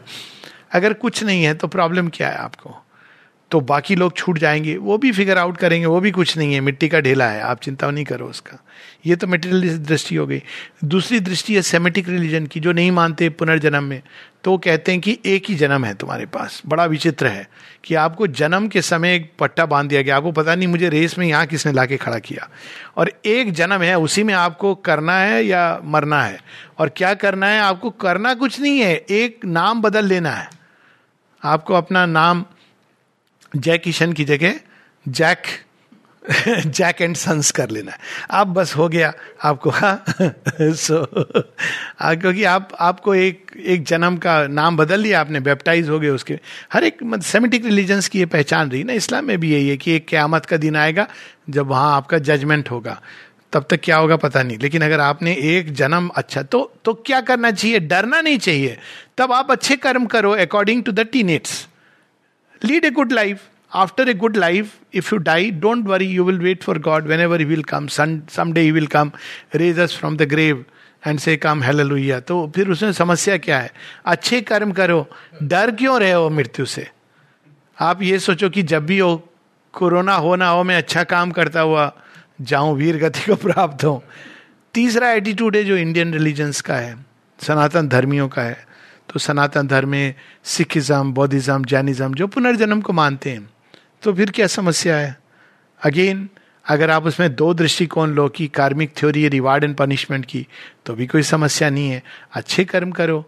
अगर 0.71 0.93
कुछ 0.93 1.23
नहीं 1.23 1.43
है 1.43 1.53
तो 1.53 1.67
प्रॉब्लम 1.67 2.09
क्या 2.09 2.29
है 2.29 2.35
आपको? 2.35 2.83
तो 3.51 3.61
बाकी 3.61 3.95
लोग 3.95 4.17
छूट 4.17 4.37
जाएँगे, 4.37 4.77
वो 4.77 4.97
भी 4.97 5.11
फिगर 5.11 5.37
आउट 5.37 5.57
करेंगे, 5.57 5.85
वो 5.85 5.99
भी 5.99 6.11
कुछ 6.11 6.37
नहीं 6.37 6.53
है, 6.53 6.59
मिट्टी 6.59 6.89
का 6.89 6.99
ढेला 6.99 7.25
है, 7.25 7.41
आप 7.41 7.61
चिंता 7.61 7.91
नहीं 7.91 8.05
करो 8.05 8.25
उसका। 8.25 8.63
ये 9.05 9.15
तो 9.15 9.27
मेटेरियल 9.27 9.77
दृष्टि 9.77 10.15
हो 10.15 10.27
गई। 10.27 10.43
दूसरी 10.83 11.19
दृष्टि 11.19 11.55
है 11.55 11.61
सेमेटिक 11.61 12.09
रिलीजन 12.09 12.45
की, 12.45 12.59
जो 12.59 12.71
नहीं 12.71 12.91
मानते 12.91 13.29
पुनर्जन्म 13.29 13.83
में। 13.83 14.01
तो 14.43 14.57
कहते 14.57 14.91
हैं 14.91 15.01
कि 15.01 15.19
एक 15.25 15.43
ही 15.49 15.55
जन्म 15.55 15.85
है 15.85 15.93
तुम्हारे 15.93 16.25
पास, 16.25 16.61
बड़ा 16.67 16.85
विचित्र 16.85 17.27
है 17.27 17.49
कि 17.83 17.95
आपको 17.95 18.27
जन्म 18.27 18.67
के 18.67 18.81
समय 18.81 19.15
एक 19.15 19.31
पट्टा 19.39 19.65
बाँध 19.65 19.89
दिया 19.89 20.01
गया। 20.01 20.17
आपको 20.17 20.31
पता 20.31 20.55
नहीं 20.55 20.67
मुझे 20.67 20.89
रेस 20.89 21.17
में 21.17 21.27
यहाँ 21.27 21.45
किसने 21.45 21.73
ला 21.73 21.85
खड़ा 21.85 22.19
किया। 22.19 22.49
और 22.97 23.11
एक 23.25 23.53
जन्म 23.53 23.81
है, 23.81 23.99
उसी 23.99 24.23
में 24.23 24.33
आपको 24.33 24.75
करना 24.75 25.17
है 25.17 25.45
या 25.45 25.81
मरना 25.83 26.23
है। 26.23 26.39
और 26.79 26.89
क्या 26.89 27.13
करना 27.13 27.47
है, 27.47 27.59
आपको 27.59 27.89
करना 27.89 28.33
कुछ 28.33 28.59
नहीं 28.59 28.79
है, 28.79 28.95
एक 28.95 29.45
नाम 29.45 29.81
बदल 29.81 30.05
लेना 30.05 30.31
है। 30.31 30.49
आपको 31.43 31.73
अपना 31.73 32.05
नाम 32.05 32.45
जय 33.51 33.77
किशन 33.77 34.13
की 34.13 34.25
जगह 34.25 34.59
जैक 35.05 35.43
जैक 36.67 37.01
एंड 37.01 37.15
सन्स 37.15 37.49
कर 37.51 37.69
लेना। 37.69 37.91
आप 38.31 38.47
बस 38.47 38.75
हो 38.75 38.87
गया 38.89 39.13
आपको 39.43 39.69
हाँ। 39.69 40.03
सो 40.07 41.05
क्योंकि 41.11 42.43
आप, 42.43 42.69
आपको 42.79 43.15
एक 43.15 43.51
एक 43.57 43.83
जन्म 43.83 44.17
का 44.17 44.35
नाम 44.47 44.77
बदल 44.77 44.99
लिया 44.99 45.21
आपने 45.21 45.39
बेप्टाइज 45.39 45.89
हो 45.89 45.99
गए 45.99 46.09
उसके। 46.09 46.39
हर 46.73 46.83
एक 46.83 46.97
मतलब 47.03 47.23
सेमेटिक 47.23 47.65
रिलीजन्स 47.65 48.07
की 48.07 48.19
ये 48.19 48.25
पहचान 48.27 48.71
रही 48.71 48.83
ना, 48.83 48.93
इस्लाम 48.93 49.25
में 49.25 49.39
भी 49.39 49.51
यही 49.53 49.69
है 49.69 49.77
कि 49.77 49.91
एक 49.91 50.05
क्यामत 50.09 50.45
का 50.45 50.57
दिन 50.57 50.75
आएगा, 50.75 51.07
जब 51.49 51.67
वहाँ 51.67 51.95
आपका 51.95 52.17
जजमेंट 52.19 52.71
होगा। 52.71 52.99
तब 53.53 53.65
तक 53.69 53.79
क्या 53.83 53.97
होगा 53.97 54.15
पता 54.17 54.43
नहीं, 54.43 54.57
लेकिन 54.57 54.81
अगर 54.81 54.99
आपने 54.99 55.33
एक 55.33 55.73
जन्म 55.73 56.09
अच्छा 56.15 56.41
तो 56.43 56.71
तो 56.85 56.93
क्या 56.95 57.21
करना 57.21 57.51
चाहिए? 57.51 57.79
डरना 57.79 58.21
नहीं 58.21 58.37
चाहिए। 58.39 58.77
तब 59.17 59.31
आप 59.31 59.51
अच्छे 59.51 59.75
कर्म 59.77 60.05
करो 60.05 60.31
according 60.37 60.83
to 60.83 60.91
the 60.91 61.07
tenets 61.11 61.67
lead 62.63 62.85
a 62.85 62.89
good 62.89 63.11
life 63.11 63.41
after 63.73 64.09
a 64.09 64.13
good 64.13 64.37
life 64.37 64.73
if 64.93 65.13
you 65.13 65.17
die 65.19 65.51
don't 65.51 65.85
worry 65.87 66.05
you 66.05 66.23
will 66.23 66.39
wait 66.39 66.63
for 66.63 66.79
God 66.79 67.07
whenever 67.19 67.43
will 67.43 67.63
come 67.63 67.87
some 67.87 68.53
will 68.53 68.87
come 68.87 69.11
raise 69.55 69.79
us 69.79 69.97
from 69.97 70.17
the 70.17 70.21
grave 70.21 70.65
and 71.07 71.19
say 71.19 71.35
come 71.37 71.63
hell 71.63 71.77
हेलुया 71.77 72.19
तो 72.19 72.51
फिर 72.55 72.69
उसमें 72.69 72.91
समस्या 72.93 73.37
क्या 73.37 73.59
है? 73.59 73.71
अच्छे 74.05 74.41
कर्म 74.41 74.71
करो, 74.71 75.07
डर 75.43 75.71
क्यों 75.71 75.99
रहे 75.99 76.11
हो 76.11 76.29
मृत्यु 76.29 76.65
से? 76.65 76.87
आप 77.77 78.01
ये 78.01 78.19
सोचो 78.19 78.49
कि 78.49 78.63
जब 78.63 78.85
भी 78.85 78.97
हो, 78.99 79.15
कोरोना 79.73 80.15
हो 80.15 80.35
ना 80.35 80.47
हो, 80.47 80.63
मैं 80.63 80.77
अच्छा 80.77 81.03
काम 81.03 81.31
करता 81.31 81.61
हुआ 81.61 81.91
जाऊँ, 82.41 82.75
वीर 82.77 82.97
गति 82.97 83.25
को 83.27 83.35
प्राप्त 83.35 83.83
हो। 83.85 84.03
तीसरा 84.73 85.11
एटीट्यूड 85.11 85.55
है 85.55 85.63
जो 85.63 85.77
इंडियन 85.77 86.13
रिलीजन्स 86.13 86.61
का 86.61 86.75
है, 86.75 86.95
सनातन 87.39 87.87
धर्मियों 87.87 88.27
का 88.27 88.41
है। 88.41 88.65
तो 89.11 89.19
सनातन 89.19 89.67
धर्म 89.67 89.89
में 89.89 90.15
सिखिज्म, 90.43 91.13
बौद्धिज्म, 91.13 91.63
जैनिज्म 91.65 92.13
जो 92.13 92.27
पुनर्जन्म 92.27 92.81
को 92.81 92.93
मानते 92.93 93.29
हैं 93.29 93.49
तो 94.03 94.13
फिर 94.13 94.31
क्या 94.31 94.47
समस्या 94.49 94.97
है? 94.97 95.17
अगेन 95.81 96.29
अगर 96.65 96.89
आप 96.89 97.05
उसमें 97.05 97.33
दो 97.35 97.53
दृष्टिकोण 97.53 98.09
लो 98.09 98.27
कि 98.29 98.47
कार्मिक 98.47 98.93
थ्योरी 98.97 99.27
रिवार्ड 99.29 99.63
एंड 99.63 99.75
पनिशमेंट 99.75 100.25
की 100.25 100.45
तो 100.85 100.93
भी 100.93 101.07
कोई 101.07 101.23
समस्या 101.23 101.69
नहीं 101.69 101.89
है। 101.89 102.01
अच्छे 102.33 102.65
कर्म 102.65 102.91
करो 102.91 103.21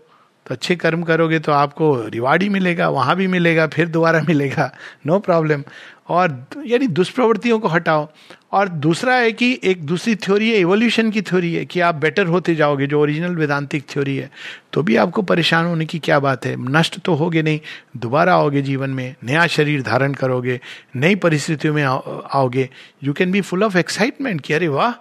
तो 0.46 0.54
अच्छे 0.54 0.76
कर्म 0.76 1.04
करोगे 1.04 1.40
तो 1.40 1.52
आपको 1.52 1.96
रिवार्ड 2.08 2.44
ही 2.44 2.50
मिलेगा, 2.50 2.88
वहाँ 2.90 3.16
भी 3.16 3.28
मिलेगा, 3.28 3.68
फिर 3.68 3.88
दोबारा 3.88 4.22
मिलेगा। 4.22 4.72
नो 5.06 5.20
प्रॉब्लम 5.20 5.64
और 6.08 6.46
यानी 6.66 6.88
दुष्प्रवृत्तियों 6.90 7.60
को 7.60 7.68
हटाओ। 7.68 8.08
और 8.52 8.70
दूसरा 8.70 9.16
है 9.16 9.32
कि 9.32 9.60
एक 9.64 9.86
दूसरी 9.86 10.16
थ्योरी 10.16 10.50
है 10.50 10.58
एवोल्यूशन 10.58 11.10
की 11.12 11.22
थ्योरी 11.22 11.54
है 11.54 11.66
कि 11.66 11.80
आप 11.80 11.96
बेटर 11.96 12.26
होते 12.26 12.56
जाओगे, 12.56 12.88
जो 12.88 13.00
ओरिजिनल 13.02 13.36
वेदांतिक 13.36 13.86
थ्योरी 13.90 14.16
है 14.18 14.30
तो 14.74 14.84
भी 14.84 14.96
आपको 14.96 15.22
परेशान 15.22 15.66
होने 15.66 15.86
की 15.86 16.00
क्या 16.00 16.20
बात 16.20 16.46
है? 16.46 16.56
नष्ट 16.72 17.00
तो 17.00 17.14
होगे 17.14 17.42
नहीं, 17.42 17.60
दोबारा 17.98 18.36
आओगे 18.36 18.62
जीवन 18.62 18.90
में, 18.90 19.16
नया 19.24 19.48
शरीर 19.48 19.82
धारण 19.82 20.14
करोगे, 20.14 20.60
नई 20.96 21.16
परिस्थितियों 21.16 21.74
में 21.74 21.84
आओगे। 21.84 22.70
You 23.04 23.14
can 23.14 23.32
be 23.32 23.42
full 23.42 23.64
of 23.64 23.78
excitement 23.78 24.42
कि 24.42 24.54
अरे 24.54 24.68
वाह, 24.68 24.94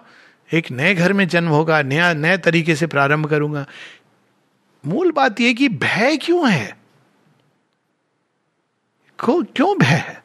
एक 0.49 0.71
नए 0.71 0.93
घर 0.95 1.13
में 1.13 1.27
जन्म 1.27 1.49
होगा, 1.49 1.81
नया, 1.81 2.13
नए 2.13 2.37
तरीके 2.37 2.75
से 2.75 2.87
प्रारंभ 2.87 3.29
करूँगा। 3.29 3.65
मूल 4.83 5.11
बात 5.11 5.39
यह 5.41 5.53
कि 5.53 5.69
भय 5.69 6.17
क्यों 6.17 6.49
है? 6.51 6.77
क्यों 9.19 9.77
भय 9.77 9.85
है? 9.85 10.22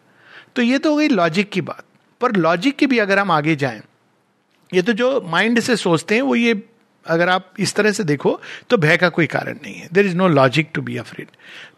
तो 0.58 0.62
ये 0.62 0.78
तो 0.78 0.90
हो 0.90 0.96
गई 0.96 1.08
लॉजिक 1.08 1.50
की 1.50 1.60
बात। 1.62 1.82
पर 2.20 2.34
लॉजिक 2.36 2.76
की 2.76 2.86
भी 2.86 2.98
अगर 2.98 3.18
हम 3.18 3.30
आगे 3.30 3.54
जाएँ, 3.56 3.80
ये 4.72 4.82
तो 4.82 4.92
जो 4.92 5.20
माइंड 5.26 5.60
से 5.60 5.76
सोचते 5.76 6.14
हैं, 6.14 6.22
वो 6.22 6.34
ये 6.34 6.62
अगर 7.06 7.28
आप 7.28 7.52
इस 7.58 7.74
तरह 7.74 7.92
से 7.92 8.04
देखो 8.04 8.40
तो 8.70 8.76
भय 8.76 8.96
का 8.96 9.08
कोई 9.08 9.26
कारण 9.26 9.58
नहीं 9.62 9.74
है। 9.74 9.88
There 9.92 10.06
is 10.06 10.16
no 10.16 10.28
logic 10.28 10.70
to 10.74 10.82
be 10.82 10.96
afraid 10.96 11.28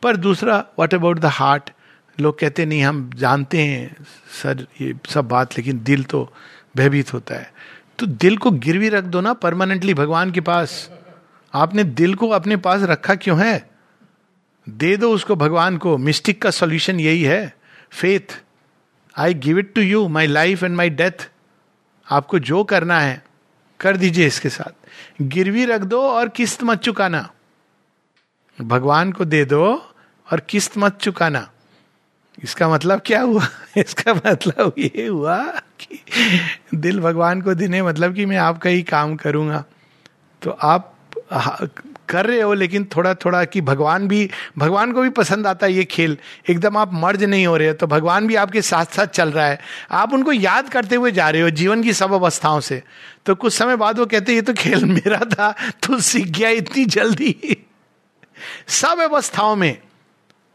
पर 0.03 0.17
दूसरा 0.17 0.65
वट 0.79 0.95
अबाउट 0.95 1.19
द 1.19 1.25
हार्ट 1.25 1.71
लोग 2.19 2.39
कहते 2.39 2.67
नहीं, 2.67 2.83
हम 2.83 3.11
जानते 3.15 3.59
हैं, 3.59 3.97
सर, 4.43 4.67
ये 4.81 4.95
सब 5.09 5.29
बात, 5.29 5.59
लेकिन 5.59 5.83
दिल 5.83 6.05
तो 6.05 6.33
भयभीत 6.77 7.13
होता 7.13 7.35
है। 7.35 7.53
तो 7.99 8.07
दिल 8.07 8.37
को 8.37 8.51
गिरवी 8.51 8.89
रख 8.89 9.05
दो 9.05 9.21
ना 9.21 9.33
परमानेंटली 9.35 9.95
भगवान 9.95 10.31
के 10.31 10.41
पास। 10.41 10.91
आपने 11.55 11.85
दिल 11.85 12.15
को 12.15 12.29
अपने 12.31 12.57
पास 12.57 12.83
रखा 12.83 13.15
क्यों 13.15 13.41
है? 13.41 13.71
दे 14.67 14.97
दो 14.97 15.11
उसको 15.11 15.37
भगवान 15.37 15.77
को। 15.77 15.97
मिस्टिक 15.99 16.43
का 16.43 16.51
सॉल्यूशन 16.51 17.01
यही 17.01 17.23
है। 17.23 17.57
Faith 17.91 18.41
I 19.19 19.35
give 19.35 19.59
it 19.59 19.75
to 19.75 19.81
you 19.81 20.09
my 20.09 20.26
life 20.26 20.62
and 20.62 20.76
my 20.76 20.90
death 20.90 21.31
आपको 22.11 22.38
जो 22.38 22.64
करना 22.64 23.00
है, 23.00 23.25
कर 23.81 23.97
दीजिए 23.97 24.26
इसके 24.26 24.49
साथ। 24.49 24.88
गिरवी 25.23 25.64
रख 25.64 25.81
दो 25.81 26.02
और 26.02 26.29
किस्त 26.29 26.62
मत 26.62 26.79
चुकाना। 26.79 27.31
भगवान 28.62 29.12
को 29.12 29.25
दे 29.25 29.45
दो 29.45 29.75
और 30.33 30.40
किस्त 30.40 30.79
मत 30.79 30.99
चुकाना। 31.00 31.50
इसका 32.43 32.69
मतलब 32.69 33.02
क्या 33.07 33.23
हुआ? 33.23 33.49
इसका 33.76 34.14
मतलब 34.14 34.75
ये 34.79 35.07
हुआ 35.07 35.45
कि 35.81 36.02
दिल 36.75 37.00
भगवान 37.00 37.43
को 37.43 37.55
देने 37.55 37.83
मतलब 37.83 38.14
कि 38.14 38.26
मैं 38.26 38.37
आपका 38.37 38.71
ही 38.71 38.83
काम 38.83 39.17
करूँगा। 39.17 39.64
तो 40.43 40.50
आप 40.50 40.95
कर 42.09 42.26
रहे 42.26 42.40
हो, 42.40 42.55
लेकिन 42.55 42.85
थोड़ा 42.97 43.14
थोड़ा 43.14 43.45
कि 43.45 43.61
भगवान 43.61 44.09
भी, 44.09 44.31
भगवान 44.59 44.93
को 44.93 45.02
भी 45.02 45.11
पसंद 45.11 45.47
आता 45.47 45.67
है 45.67 45.73
ये 45.73 45.85
खेल। 45.85 46.17
एकदम 46.50 46.76
आप 46.76 46.90
मर्ज 46.95 47.25
नहीं 47.25 47.47
हो 47.47 47.57
रहे 47.57 47.69
हो 47.69 47.75
तो 47.75 47.87
भगवान 47.87 48.26
भी 48.26 48.35
आपके 48.35 48.62
साथ 48.62 48.85
साथ 48.85 49.07
चल 49.07 49.31
रहा 49.31 49.47
है। 49.47 49.59
आप 49.90 50.12
उनको 50.12 50.33
याद 50.33 50.69
करते 50.69 50.97
हुए 50.97 51.11
जा 51.12 51.29
रहे 51.31 51.43
हो 51.43 51.50
जीवन 51.50 51.83
की 51.83 51.93
सब 51.93 52.12
अवस्थाओं 52.12 52.61
से। 52.61 52.83
तो 53.26 53.35
कुछ 53.35 53.55
समय 53.55 53.76
बाद 53.76 53.99
वो 53.99 54.07
कहते 54.07 54.35
ये 54.35 54.43
तो 54.43 54.52
खेल 54.52 54.85
मेरा 54.95 55.19
था 55.19 55.55
तो 55.83 56.00
सीख 56.00 56.29
गया 56.29 56.49
इतनी 56.49 56.85
जल्दी। 56.85 57.57
सब 58.69 59.00
अवस्थाओं 59.00 59.57
में। 59.57 59.73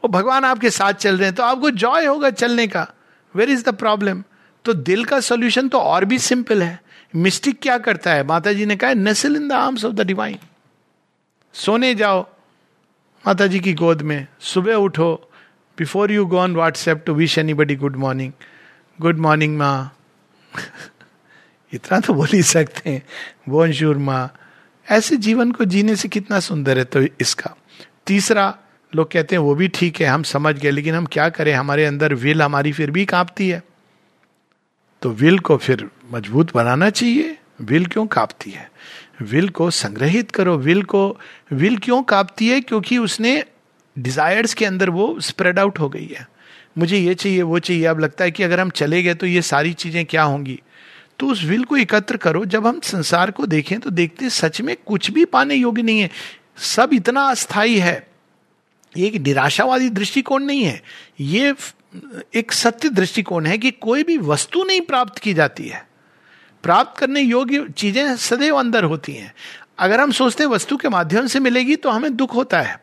वो 0.02 0.08
भगवान 0.08 0.44
आपके 0.44 0.70
साथ 0.70 0.92
चल 0.92 1.16
रहे 1.16 1.26
हैं 1.26 1.34
तो 1.34 1.42
आपको 1.42 1.70
जॉय 1.70 2.06
होगा 2.06 2.30
चलने 2.30 2.66
का। 2.66 2.86
वेर 3.34 3.50
इज़ 3.50 3.64
द 3.64 3.74
प्रॉब्लम 3.74 4.22
तो 4.64 4.72
दिल 4.72 5.04
का 5.04 5.20
सोल्यूशन 5.20 5.68
तो 5.68 5.78
और 5.78 6.04
भी 6.04 6.18
सिंपल 6.18 6.62
है। 6.62 6.80
मिस्टिक 7.16 7.58
क्या 7.62 7.76
करता 7.78 8.12
है? 8.12 8.26
माता 8.26 8.52
जी 8.52 8.66
ने 8.66 8.76
कहा, 8.76 8.92
nestle 8.92 9.36
in 9.36 9.48
the 9.48 9.52
arms 9.52 9.84
of 9.84 9.92
the 9.92 10.06
divine 10.06 10.38
सोने 11.54 11.94
जाओ 11.94 12.22
माता 13.24 13.46
जी 13.46 13.60
की 13.60 13.72
गोद 13.74 14.02
में। 14.02 14.26
सुबह 14.40 14.74
उठो। 14.74 15.14
Before 15.78 16.12
you 16.12 16.26
go 16.26 16.38
on 16.38 16.54
WhatsApp 16.54 17.02
to 17.06 17.14
wish 17.14 17.38
anybody 17.54 17.76
good 17.76 17.96
morning 17.96 18.32
good 18.98 19.18
morning 19.18 19.56
माँ 19.58 19.96
इतना 21.72 22.00
तो 22.00 22.14
बोल 22.14 22.28
ही 22.32 22.42
सकते 22.42 22.90
हैं। 22.90 23.02
बोनशूर 23.48 23.98
माँ 23.98 24.36
ऐसे 24.86 25.16
जीवन 25.16 25.52
को 25.52 25.64
जीने 25.64 25.96
से 25.96 26.08
कितना 26.08 26.40
सुंदर 26.40 26.78
है 26.78 26.84
तो 26.84 27.02
इसका। 27.20 27.54
तीसरा, 28.06 28.54
लोग 28.92 29.10
कहते 29.10 29.34
हैं, 29.34 29.42
वो 29.42 29.54
भी 29.54 29.68
ठीक 29.68 30.00
है, 30.00 30.06
हम 30.06 30.22
समझ 30.22 30.54
गए, 30.58 30.70
लेकिन 30.70 30.94
हम 30.94 31.06
क्या 31.06 31.28
करें? 31.28 31.52
हमारे 31.54 31.84
अंदर 31.86 32.14
विल 32.14 32.42
हमारी 32.42 32.72
फिर 32.72 32.90
भी 32.90 33.04
कांपती 33.04 33.48
है। 33.48 33.62
तो 35.06 35.10
विल 35.10 35.38
को 35.38 35.56
फिर 35.56 35.90
मज़बूत 36.12 36.54
बनाना 36.54 36.90
चाहिए। 36.90 37.38
विल 37.60 37.86
क्यों 37.86 38.06
कांपती 38.06 38.50
है? 38.50 38.70
विल 39.22 39.48
को 39.48 39.70
संग्रहित 39.70 40.30
करो। 40.30 40.56
विल 40.58 40.82
को, 40.82 41.20
विल 41.52 41.76
क्यों 41.76 42.02
कांपती 42.02 42.48
है? 42.48 42.60
क्योंकि 42.60 42.98
उसने 42.98 43.44
डिजायर्स 43.98 44.54
के 44.54 44.64
अंदर 44.64 44.90
वो 44.90 45.20
स्प्रेड 45.20 45.58
आउट 45.58 45.78
हो 45.78 45.88
गई 45.88 46.06
है। 46.06 46.28
मुझे 46.78 46.98
ये 46.98 47.14
चाहिए, 47.14 47.42
वो 47.42 47.58
चाहिए। 47.58 47.84
अब 47.84 48.00
लगता 48.00 48.24
है 48.24 48.30
कि 48.30 48.42
अगर 48.42 48.60
हम 48.60 48.70
चले 48.70 49.02
गए 49.02 49.14
तो 49.14 49.26
ये 49.26 49.42
सारी 49.42 49.72
चीज़ें 49.72 50.06
क्या 50.06 50.22
होंगी? 50.22 50.60
तो 51.18 51.26
उस 51.26 51.44
विल 51.44 51.64
को 51.64 51.76
एकत्र 51.76 52.16
करो। 52.16 52.44
जब 52.44 52.66
हम 52.66 52.80
संसार 52.80 53.30
को 53.30 53.46
देखें 53.46 53.80
तो 53.80 53.90
देखते 53.90 54.30
सच 54.30 54.60
में 54.60 54.76
कुछ 54.86 55.10
भी 55.10 55.24
पाने 55.24 55.54
योग्य 55.54 55.82
नहीं 55.82 56.00
है। 56.00 56.10
सब 56.56 56.90
इतना 56.92 57.20
अस्थाई 57.20 57.78
है। 57.78 58.06
ये 58.96 59.06
एक 59.06 59.14
निराशावादी 59.14 59.88
दृष्टिकोण 59.88 60.42
नहीं 60.42 60.64
है। 60.64 60.82
ये 61.20 61.54
एक 62.34 62.52
सत्य 62.52 62.88
दृष्टिकोण 62.88 63.46
है 63.46 63.58
कि 63.58 63.70
कोई 63.70 64.02
भी 64.02 64.18
वस्तु 64.18 64.64
नहीं 64.64 64.80
प्राप्त 64.80 65.18
की 65.18 65.34
जाती 65.34 65.68
है। 65.68 65.86
प्राप्त 66.62 66.98
करने 66.98 67.20
योग्य 67.20 67.66
चीज़ें 67.76 68.16
सदैव 68.16 68.56
अंदर 68.56 68.84
होती 68.84 69.12
हैं। 69.12 69.34
अगर 69.78 70.00
हम 70.00 70.12
सोचते 70.12 70.42
हैं 70.42 70.50
वस्तु 70.50 70.76
के 70.76 70.88
माध्यम 70.88 71.26
से 71.26 71.40
मिलेगी 71.40 71.76
तो 71.76 71.90
हमें 71.90 72.16
दुख 72.16 72.34
होता 72.34 72.60
है। 72.60 72.80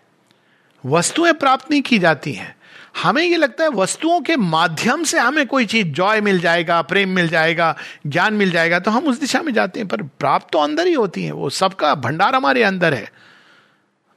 वस्तुएँ 0.86 1.34
प्राप्त 1.34 1.72
नहीं 1.72 1.82
की 1.82 2.00
जाती 2.00 2.34
हैं। 2.34 2.56
हमें 3.04 3.24
ये 3.24 3.38
लगता 3.38 3.64
है 3.64 3.70
वस्तुओं 3.70 4.22
के 4.22 4.36
माध्यम 4.38 5.04
से 5.04 5.20
हमें 5.20 5.48
कोई 5.48 5.66
चीज़, 5.66 5.88
जॉय 5.88 6.22
मिल 6.22 6.40
जाएगा, 6.40 6.82
प्रेम 6.82 7.10
मिल 7.10 7.28
जाएगा, 7.28 7.76
ज्ञान 8.08 8.34
मिल 8.34 8.52
जाएगा 8.52 8.80
तो 8.80 8.92
हम 8.92 9.04
उस 9.04 9.20
दिशा 9.20 9.42
में 9.42 9.54
जाते 9.54 9.80
हैं। 9.80 9.88
पर 9.88 10.04
प्राप्त 10.04 10.48
तो 10.52 10.60
अंदर 10.60 10.88
ही 10.88 10.94
होती 10.94 11.24
है। 11.24 11.32
वो 11.32 11.50
सबका 11.50 11.96
भंडार 11.96 12.36
हमारे 12.36 12.64
अंदर 12.64 12.94
है। 12.94 13.12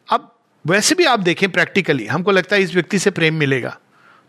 अब 0.08 0.34
वैसे 0.66 0.94
भी 0.94 1.04
आप 1.04 1.20
देखें 1.20 1.50
प्रैक्टिकली, 1.50 2.06
हमको 2.06 2.30
लगता 2.30 2.56
है 2.56 2.62
इस 2.62 2.74
व्यक्ति 2.74 2.98
से 2.98 3.10
प्रेम 3.10 3.34
मिलेगा। 3.34 3.78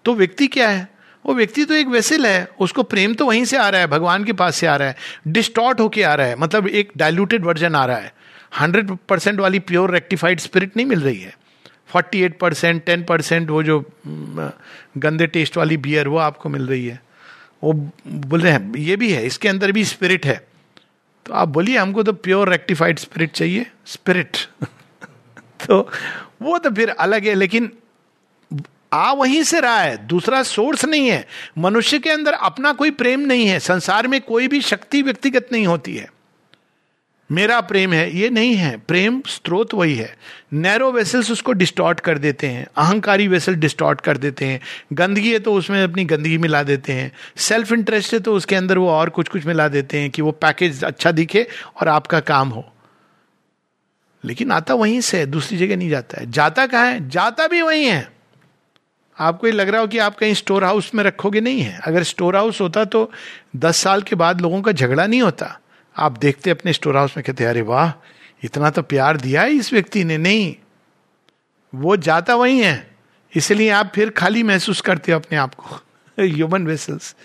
तो 0.08 0.16
व्यक्ति 0.16 0.48
क्या 0.48 0.70
है? 0.70 0.90
वो 1.26 1.34
व्यक्ति 1.34 1.66
तो 1.66 1.74
एक 1.74 1.88
वेसल 1.88 2.26
है। 2.26 2.50
उसको 2.60 2.84
प्रेम 2.84 3.14
तो 3.14 3.26
वहीं 3.26 3.46
से 3.46 3.58
आ 3.58 3.70
रहा 3.70 3.82
है, 3.82 3.88
भगवान 3.88 4.24
के 4.24 4.34
पास 4.34 4.56
से 4.56 4.68
आ 4.68 4.76
रहा 4.76 4.88
है। 4.88 4.96
डिस्टॉर्ट 5.28 5.80
होके 5.80 6.04
आ 6.04 6.14
रहा 6.16 6.28
है। 6.28 6.36
मतलब 6.36 6.68
एक 6.68 6.92
डायल्यूटेड 6.98 7.46
वर्जन 7.46 7.76
आ 7.76 7.86
रहा 7.86 7.98
है। 7.98 8.14
हंड्रेड 8.62 8.92
परसेंट 9.10 9.40
वाली 9.40 9.60
प्योर 9.60 9.92
रेक्टिफाइड 9.92 10.40
स्पिरिट 10.40 10.78
नहीं 10.78 10.86
मिल 10.86 11.02
रही 11.02 11.20
है। 11.20 11.38
Forty 11.88 12.22
eight 12.22 12.40
percent 12.40 12.86
ten 12.86 13.04
percent 13.04 13.50
वो 13.50 13.64
जो 13.64 13.92
गंदे 14.98 15.28
टेस्ट 15.28 15.58
वाली 15.58 15.78
बियर 15.78 16.08
वो 16.08 16.18
आपको 16.18 16.50
मिल 16.50 16.68
रही 16.68 16.88
है। 16.88 17.02
वो 17.64 17.74
बोल 18.08 18.42
रहे 18.42 18.52
हैं, 18.52 18.76
ये 18.76 18.96
भी 18.96 19.12
है, 19.12 19.26
इसके 19.26 19.48
अंदर 19.48 19.72
भी 19.72 19.86
स्पिरिट 19.86 20.26
है। 20.26 20.48
तो 21.26 21.34
आप 21.34 21.48
बोलिए, 21.48 21.78
हमको 21.78 22.04
तो 22.04 22.14
प्योर 22.14 22.50
रेक्टिफाइड 22.50 23.00
स्पिरिट 23.00 23.32
चाहिए। 23.32 23.66
स्पिरिट 23.86 24.38
तो 25.68 25.92
वो 26.42 26.58
तो 26.58 26.72
फिर 26.72 26.90
अलग 26.90 27.26
है, 27.26 27.34
लेकिन 27.34 27.72
आ 28.94 29.12
वहीं 29.12 29.44
से 29.44 29.60
रहा 29.60 29.80
है, 29.80 30.08
दूसरा 30.08 30.44
सोर्स 30.44 30.86
नहीं 30.86 31.10
है। 31.10 31.28
मनुष्य 31.58 32.00
के 32.00 32.10
अंदर 32.10 32.34
अपना 32.34 32.74
कोई 32.74 32.92
प्रेम 32.92 33.20
नहीं 33.20 33.48
है, 33.48 33.60
संसार 33.60 34.08
में 34.08 34.22
कोई 34.22 34.48
भी 34.48 34.62
शक्ति 34.62 35.02
व्यक्तिगत 35.02 35.50
नहीं 35.52 35.68
होती 35.68 35.96
है। 35.96 36.12
मेरा 37.32 37.62
प्रेम 37.62 37.94
है, 37.94 38.18
ये 38.18 38.30
नहीं 38.30 38.56
है। 38.56 38.78
प्रेम 38.78 39.22
स्रोत 39.28 39.74
वही 39.74 39.96
है। 39.96 40.18
नैरो 40.54 40.92
वेसल्स 40.92 41.32
उसको 41.32 41.52
डिस्टॉर्ट 41.52 42.00
कर 42.00 42.18
देते 42.18 42.48
हैं, 42.48 42.68
अहंकारी 42.78 43.28
वेसल 43.28 43.56
डिस्टॉर्ट 43.56 44.02
कर 44.02 44.18
देते 44.18 44.46
हैं। 44.46 44.62
गंदगी 44.94 45.34
है 45.34 45.40
तो 45.40 45.54
उसमें 45.54 45.84
अपनी 45.84 46.06
गंदगी 46.06 46.38
मिला 46.38 46.64
देते 46.64 46.94
हैं। 46.94 47.12
सेल्फ 47.38 47.72
इंटरेस्ट 47.72 48.14
है 48.14 48.20
तो 48.20 48.36
उसके 48.36 48.56
अंदर 48.56 48.78
वो 48.78 48.90
और 48.90 49.10
कुछ 49.10 49.28
कुछ 49.28 49.46
मिला 49.46 49.68
देते 49.68 50.00
हैं 50.00 50.10
कि 50.10 50.22
वो 50.22 50.32
पैकेज 50.32 50.84
अच्छा 50.84 51.12
दिखे 51.12 51.48
और 51.82 51.88
आपका 51.88 52.20
काम 52.20 52.50
हो। 52.50 52.74
लेकिन 54.26 54.52
आता 54.52 54.74
वहीं 54.74 55.02
से, 55.02 55.26
दूसरी 55.26 55.58
जगह 55.58 55.78
नहीं 55.78 55.90
जाता 55.90 56.22
है। 56.22 56.32
जाता 56.32 56.66
कहाँ 56.68 56.86
है? 56.86 57.10
जाता 57.10 57.48
भी 57.48 57.62
वहीं 57.62 57.86
है। 57.86 58.17
आपको 59.20 59.48
ये 59.48 59.54
लग 59.54 59.70
रहा 59.70 59.82
हो 59.82 59.88
कि 59.88 59.98
आप 59.98 60.16
कहीं 60.16 60.34
स्टोर 60.34 60.64
हाउस 60.64 60.92
में 60.96 61.04
रखोगे 61.04 61.42
नहीं 61.42 61.62
है। 61.62 61.80
अगर 61.84 62.04
स्टोर 62.04 62.36
हाउस 62.36 62.62
होता 62.62 62.86
तो 62.86 63.12
दस 63.56 63.78
साल 63.78 64.02
के 64.02 64.16
बाद 64.16 64.42
लोगों 64.42 64.62
का 64.62 64.72
झगड़ा 64.72 65.08
नहीं 65.08 65.22
होता। 65.22 65.60
आप 65.98 66.18
देखते 66.18 66.50
अपने 66.50 66.74
स्टोर 66.74 66.98
हाउस 66.98 67.18
में 67.18 67.24
कहते, 67.24 67.44
अरे 67.44 67.62
वाह, 67.62 67.94
इतना 68.44 68.70
तो 68.70 68.82
प्यार 68.82 69.18
दिया 69.18 69.42
है 69.42 69.52
इस 69.52 69.74
व्यक्ति 69.74 70.04
ने। 70.04 70.18
नहीं। 70.18 70.56
वो 71.76 71.98
जाता 71.98 72.36
वही 72.36 72.60
है। 72.60 72.96
इसलिए 73.36 73.70
आप 73.70 73.92
फिर 73.96 74.10
खाली 74.10 74.44
महसूस 74.44 74.82
करते 74.82 75.12
हो 75.12 75.20
अपने 75.20 75.38
आप 75.38 75.56
को। 75.56 75.82
ह्यूमन 76.20 76.68
वेसल्स 76.68 77.16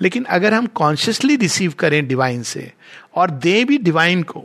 लेकिन 0.00 0.24
अगर 0.24 0.54
हम 0.54 0.66
कॉन्शियसली 0.66 1.36
रिसीव 1.36 1.72
करें 1.72 2.08
डिवाइन 2.08 2.42
से, 2.42 2.72
और 3.14 3.30
दे 3.30 3.64
भी 3.64 3.78
डिवाइन 3.78 4.22
को 4.22 4.44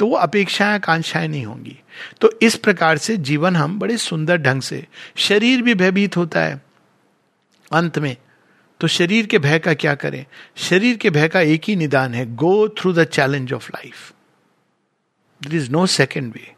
तो 0.00 0.06
वो 0.06 0.16
अपेक्षाएँ 0.16 0.74
आकांक्षाएँ 0.74 1.28
नहीं 1.28 1.44
होंगी। 1.46 1.80
तो 2.20 2.30
इस 2.42 2.54
प्रकार 2.56 2.98
से 2.98 3.16
जीवन 3.16 3.56
हम 3.56 3.78
बड़े 3.78 3.96
सुंदर 3.96 4.36
ढंग 4.36 4.62
से, 4.62 4.86
शरीर 5.16 5.62
भी 5.62 5.74
भयभीत 5.74 6.16
होता 6.16 6.40
है 6.40 6.62
अंत 7.72 7.98
में। 7.98 8.16
तो 8.80 8.86
शरीर 8.86 9.26
के 9.26 9.38
भय 9.38 9.58
का 9.58 9.74
क्या 9.74 9.94
करें? 9.94 10.26
शरीर 10.56 10.96
के 10.96 11.10
भय 11.10 11.28
का 11.28 11.40
एक 11.40 11.62
ही 11.68 11.76
निदान 11.76 12.14
है 12.14 12.34
go 12.34 12.68
through 12.68 12.92
the 12.92 13.04
challenge 13.04 13.52
of 13.52 13.68
life 13.68 14.12
there 15.42 15.54
is 15.54 15.70
no 15.70 15.86
second 15.86 16.32
way 16.32 16.54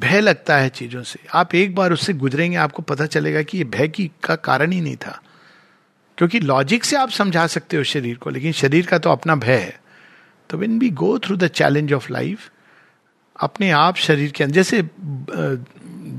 भय 0.00 0.20
लगता 0.20 0.56
है 0.56 0.68
चीज़ों 0.68 1.02
से। 1.02 1.20
आप 1.34 1.54
एक 1.54 1.74
बार 1.74 1.92
उससे 1.92 2.12
गुजरेंगे, 2.12 2.56
आपको 2.56 2.82
पता 2.82 3.06
चलेगा 3.06 3.42
कि 3.42 3.58
ये 3.58 3.64
भय 3.64 3.88
की 3.88 4.10
का 4.24 4.36
कारण 4.36 4.70
ही 4.70 4.80
नहीं 4.80 4.96
था। 4.96 5.22
क्योंकि 6.18 6.40
लॉजिक 6.40 6.84
से 6.84 6.96
आप 6.96 7.10
समझा 7.10 7.46
सकते 7.46 7.76
हो 7.76 7.84
शरीर 7.84 8.16
को, 8.16 8.30
लेकिन 8.30 8.52
शरीर 8.52 8.86
का 8.86 8.98
तो 8.98 9.10
अपना 9.10 9.34
भय 9.34 9.54
है। 9.54 9.87
तो 10.50 10.58
when 10.58 10.78
we 10.78 10.90
go 10.90 11.18
through 11.18 11.36
the 11.36 11.48
challenge 11.48 11.92
of 11.92 12.12
life 12.12 12.50
अपने 13.36 13.70
आप 13.70 13.96
शरीर 13.96 14.30
के 14.30 14.44
अंदर, 14.44 14.54
जैसे 14.54 14.78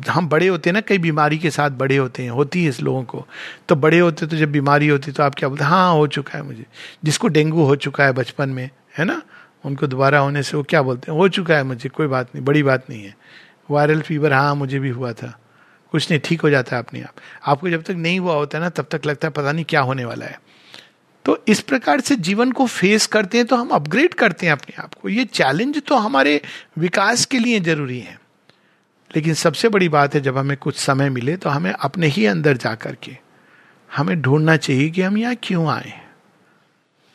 हम 0.09 0.27
बड़े 0.29 0.47
होते 0.47 0.69
हैं 0.69 0.73
ना, 0.73 0.81
कई 0.81 0.97
बीमारी 0.97 1.37
के 1.37 1.49
साथ 1.49 1.69
बड़े 1.69 1.97
होते 1.97 2.23
हैं, 2.23 2.29
होती 2.29 2.63
है 2.63 2.69
इस 2.69 2.81
लोगों 2.81 3.03
को। 3.03 3.25
तो 3.69 3.75
बड़े 3.75 3.99
होते 3.99 4.27
तो 4.27 4.37
जब 4.37 4.51
बीमारी 4.51 4.87
होती 4.87 5.11
तो 5.11 5.23
आप 5.23 5.35
क्या 5.35 5.49
बोलते 5.49 5.63
हाँ 5.63 5.91
हो 5.93 6.05
चुका 6.07 6.37
है 6.37 6.43
मुझे। 6.43 6.65
जिसको 7.03 7.27
डेंगू 7.27 7.63
हो 7.63 7.75
चुका 7.75 8.03
है 8.03 8.11
बचपन 8.11 8.49
में, 8.49 8.69
है 8.97 9.05
ना? 9.05 9.21
उनको 9.65 9.87
दोबारा 9.87 10.19
होने 10.19 10.43
से 10.43 10.57
वो 10.57 10.63
क्या 10.63 10.81
बोलते 10.81 11.11
हैं, 11.11 11.17
हो 11.19 11.27
चुका 11.27 11.55
है 11.55 11.63
मुझे, 11.63 11.89
कोई 11.89 12.07
बात 12.07 12.35
नहीं, 12.35 12.45
बड़ी 12.45 12.63
बात 12.63 12.89
नहीं 12.89 13.03
है। 13.03 13.15
वायरल 13.71 14.01
फीवर 14.01 14.33
हाँ 14.33 14.55
मुझे 14.55 14.79
भी 14.79 14.89
हुआ 14.89 15.11
था। 15.13 15.37
कुछ 15.91 16.09
नहीं, 16.11 16.19
ठीक 16.25 16.41
हो 16.41 16.49
जाता 16.49 16.75
है 16.75 16.83
अपने 16.83 17.01
आप। 17.01 17.13
आपको 17.47 17.69
जब 17.69 17.83
तक 17.83 17.95
नहीं 17.97 18.19
हुआ 18.19 18.33
होता 18.33 18.57
है 18.57 18.63
ना, 18.63 18.69
तब 18.69 18.87
तक 18.91 19.05
लगता 19.05 19.27
है 19.27 19.31
पता 19.31 19.51
नहीं 19.51 19.65
क्या 19.65 19.81
होने 19.81 20.05
वाला 20.05 20.25
है। 20.25 20.39
तो 21.29 21.37
इस 21.47 21.59
प्रकार 21.61 22.01
से 22.01 22.15
जीवन 22.17 22.51
को 22.51 22.65
फेस 22.65 23.05
करते 23.07 23.37
हैं 23.37 23.45
तो 23.47 23.55
हम 23.55 23.69
अपग्रेड 23.69 24.13
करते 24.13 24.45
हैं 24.45 24.53
अपने 24.53 24.81
आप 24.83 24.93
को। 24.93 25.09
ये 25.09 25.25
चैलेंज 25.25 25.81
तो 25.87 25.95
हमारे 25.95 26.41
विकास 26.77 27.25
के 27.25 27.39
लिए 27.39 27.59
ज़रूरी 27.59 27.99
है। 27.99 28.17
लेकिन 29.11 29.33
सबसे 29.33 29.69
बड़ी 29.69 29.89
बात 29.89 30.15
है, 30.15 30.21
जब 30.21 30.37
हमें 30.37 30.55
कुछ 30.57 30.75
समय 30.75 31.09
मिले 31.09 31.35
तो 31.37 31.49
हमें 31.49 31.71
अपने 31.71 32.07
ही 32.07 32.25
अंदर 32.25 32.57
जा 32.57 32.73
करके 32.75 33.15
हमें 33.89 34.21
ढूंढना 34.21 34.55
चाहिए 34.57 34.89
कि 34.89 35.01
हम 35.01 35.17
यहाँ 35.17 35.35
क्यों 35.43 35.67
आए 35.67 35.87
हैं? 35.87 36.09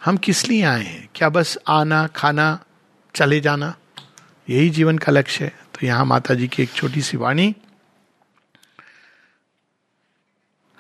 हम 0.01 0.17
किस 0.17 0.49
लिए 0.49 0.63
आए 0.63 0.85
हैं? 0.85 1.09
क्या 1.15 1.29
बस 1.29 1.59
आना, 1.69 2.07
खाना, 2.07 2.65
चले 3.15 3.41
जाना, 3.41 3.75
यही 4.51 4.71
जीवन 4.71 4.99
का 4.99 5.13
लक्ष्य 5.13 5.45
है? 5.45 5.53
तो 5.75 5.87
यहाँ 5.87 6.05
माता 6.05 6.35
जी 6.35 6.49
की 6.49 6.63
एक 6.63 6.73
छोटी 6.73 7.03
सी 7.03 7.17
वाणी। 7.17 7.55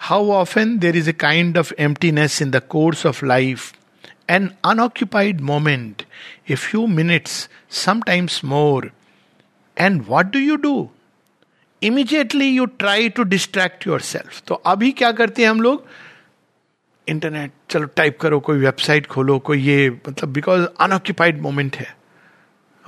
How 0.04 0.30
often 0.30 0.78
there 0.78 0.96
is 0.96 1.08
a 1.10 1.12
kind 1.12 1.58
of 1.58 1.72
emptiness 1.78 2.42
in 2.42 2.50
the 2.50 2.60
course 2.68 3.06
of 3.06 3.24
life 3.24 3.72
an 4.30 4.48
unoccupied 4.64 5.40
moment 5.40 6.02
a 6.50 6.54
few 6.54 6.86
minutes 6.86 7.48
sometimes 7.70 8.44
more 8.44 8.90
and 9.78 10.04
what 10.08 10.26
do 10.26 10.38
you 10.38 10.56
do 10.56 10.90
immediately 11.82 12.48
you 12.48 12.66
try 12.66 13.08
to 13.08 13.22
distract 13.22 13.86
yourself 14.00 14.42
तो 14.46 14.54
अभी 14.54 14.90
क्या 14.90 15.12
करते 15.12 15.42
हैं 15.42 15.50
हम 15.50 15.60
लोग? 15.60 15.86
Internet 17.08 17.52
चलो 17.70 17.86
type 17.86 18.18
करो, 18.20 18.40
कोई 18.40 18.58
वेबसाइट 18.58 19.06
खोलो, 19.06 19.38
कोई 19.38 19.62
ये 19.62 19.90
मतलब 20.08 20.32
बिकॉज़ 20.32 20.66
अनऑक्यूपाइड 20.80 21.40
मोमेंट 21.40 21.76
है। 21.76 21.96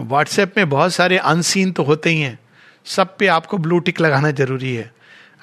व्हाट्सएप 0.00 0.54
में 0.56 0.68
बहुत 0.68 0.92
सारे 0.92 1.18
अनसीन 1.18 1.72
तो 1.72 1.82
होते 1.82 2.10
ही 2.10 2.20
हैं। 2.20 2.38
सब 2.84 3.16
पे 3.16 3.26
आपको 3.26 3.58
ब्लू 3.58 3.78
टिक 3.78 4.00
लगाना 4.00 4.30
ज़रूरी 4.30 4.74
है। 4.74 4.95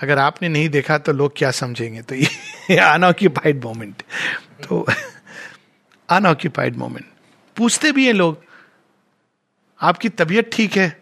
अगर 0.03 0.19
आपने 0.19 0.50
नहीं 0.50 0.69
देखा 0.69 0.98
तो 0.98 1.12
लोग 1.12 1.33
क्या 1.38 1.51
समझेंगे? 1.51 2.01
तो 2.01 2.15
ये 2.15 2.77
अनऑक्यूपाइड 2.93 3.63
मोमेंट 3.63 4.03
तो 4.63 4.86
अनऑक्यूपाइड 6.10 6.75
मोमेंट 6.75 7.05
पूछते 7.57 7.91
भी 7.91 8.05
हैं 8.05 8.13
लोग, 8.13 8.43
आपकी 9.81 10.10
तबीयत 10.10 10.50
ठीक 10.53 10.77
है? 10.77 11.01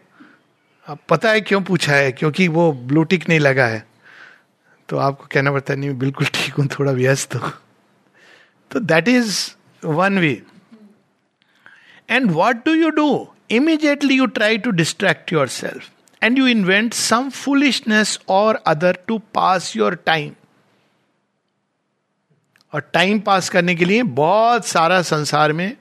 अब 0.86 0.98
पता 1.08 1.30
है 1.30 1.40
क्यों 1.40 1.60
पूछा 1.62 1.92
है? 1.92 2.12
क्योंकि 2.12 2.48
वो 2.48 2.72
ब्लू 2.72 3.02
टिक 3.04 3.28
नहीं 3.28 3.40
लगा 3.40 3.66
है। 3.66 3.86
तो 4.88 4.96
आपको 4.96 5.26
कहना 5.32 5.52
पड़ता 5.52 5.72
है, 5.72 5.78
नहीं 5.78 5.98
बिल्कुल 5.98 6.26
ठीक 6.26 6.54
हूँ, 6.54 6.66
थोड़ा 6.66 6.92
व्यस्त 6.92 7.34
हो। 7.34 7.50
तो 8.70 8.80
that 8.80 9.08
is 9.08 9.50
one 9.84 10.18
way 10.18 10.42
and 12.10 12.30
what 12.30 12.56
do 12.56 12.74
you 12.74 12.90
do 12.90 13.34
immediately 13.50 14.14
you 14.14 14.26
try 14.26 14.58
to 14.58 14.70
distract 14.70 15.32
yourself 15.48 15.90
and 16.22 16.38
you 16.38 16.46
invent 16.46 16.94
some 16.94 17.30
foolishness 17.30 18.18
or 18.28 18.62
other 18.66 18.98
to 19.06 19.18
pass 19.18 19.76
your 19.76 19.94
time 19.94 20.32
और 22.72 22.80
टाइम 22.92 23.20
पास 23.20 23.48
करने 23.48 23.74
के 23.74 23.84
लिए 23.84 24.02
बहुत 24.02 24.66
सारा 24.66 25.02
संसार 25.02 25.52
में 25.52 25.76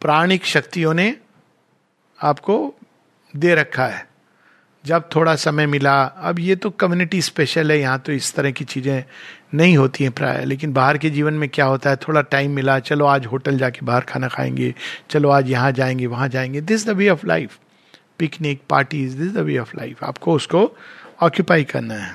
प्राणिक 0.00 0.44
शक्तियों 0.44 0.94
ने 0.94 1.16
आपको 2.22 2.74
दे 3.36 3.54
रखा 3.54 3.86
है। 3.86 4.08
जब 4.84 5.08
थोड़ा 5.14 5.34
समय 5.36 5.66
मिला, 5.66 6.02
अब 6.02 6.38
ये 6.38 6.56
तो 6.56 6.70
कम्युनिटी 6.70 7.22
स्पेशल 7.22 7.70
है, 7.70 7.78
यहाँ 7.80 7.98
तो 7.98 8.12
इस 8.12 8.34
तरह 8.34 8.50
की 8.50 8.64
चीज़ें 8.64 9.04
नहीं 9.54 9.76
होती 9.76 10.04
हैं 10.04 10.12
प्राय। 10.12 10.44
लेकिन 10.44 10.72
बाहर 10.72 10.98
के 10.98 11.10
जीवन 11.10 11.34
में 11.34 11.48
क्या 11.48 11.66
होता 11.66 11.90
है? 11.90 11.96
थोड़ा 11.96 12.20
टाइम 12.20 12.50
मिला, 12.50 12.78
चलो 12.78 13.06
आज 13.06 13.26
होटल 13.26 13.58
जाके 13.58 13.86
बाहर 13.86 14.00
खाना 14.00 14.28
खाएँगे, 14.28 14.74
चलो 15.10 15.30
आज 15.30 15.50
यहाँ 15.50 15.72
जाएँगे, 15.72 16.06
वहाँ 16.06 16.28
जाएँगे। 16.28 16.60
This 16.60 16.86
the 16.86 16.90
way 16.90 17.08
of 17.08 17.26
life 17.26 17.58
picnic 18.18 18.60
parties 18.70 19.16
this 19.18 19.32
the 19.32 19.38
way 19.38 19.58
of 19.58 19.76
life 19.76 20.04
आपको 20.04 20.34
उसको 20.34 20.70
ऑक्यूपाई 21.22 21.64
करना 21.64 21.94
है। 21.94 22.14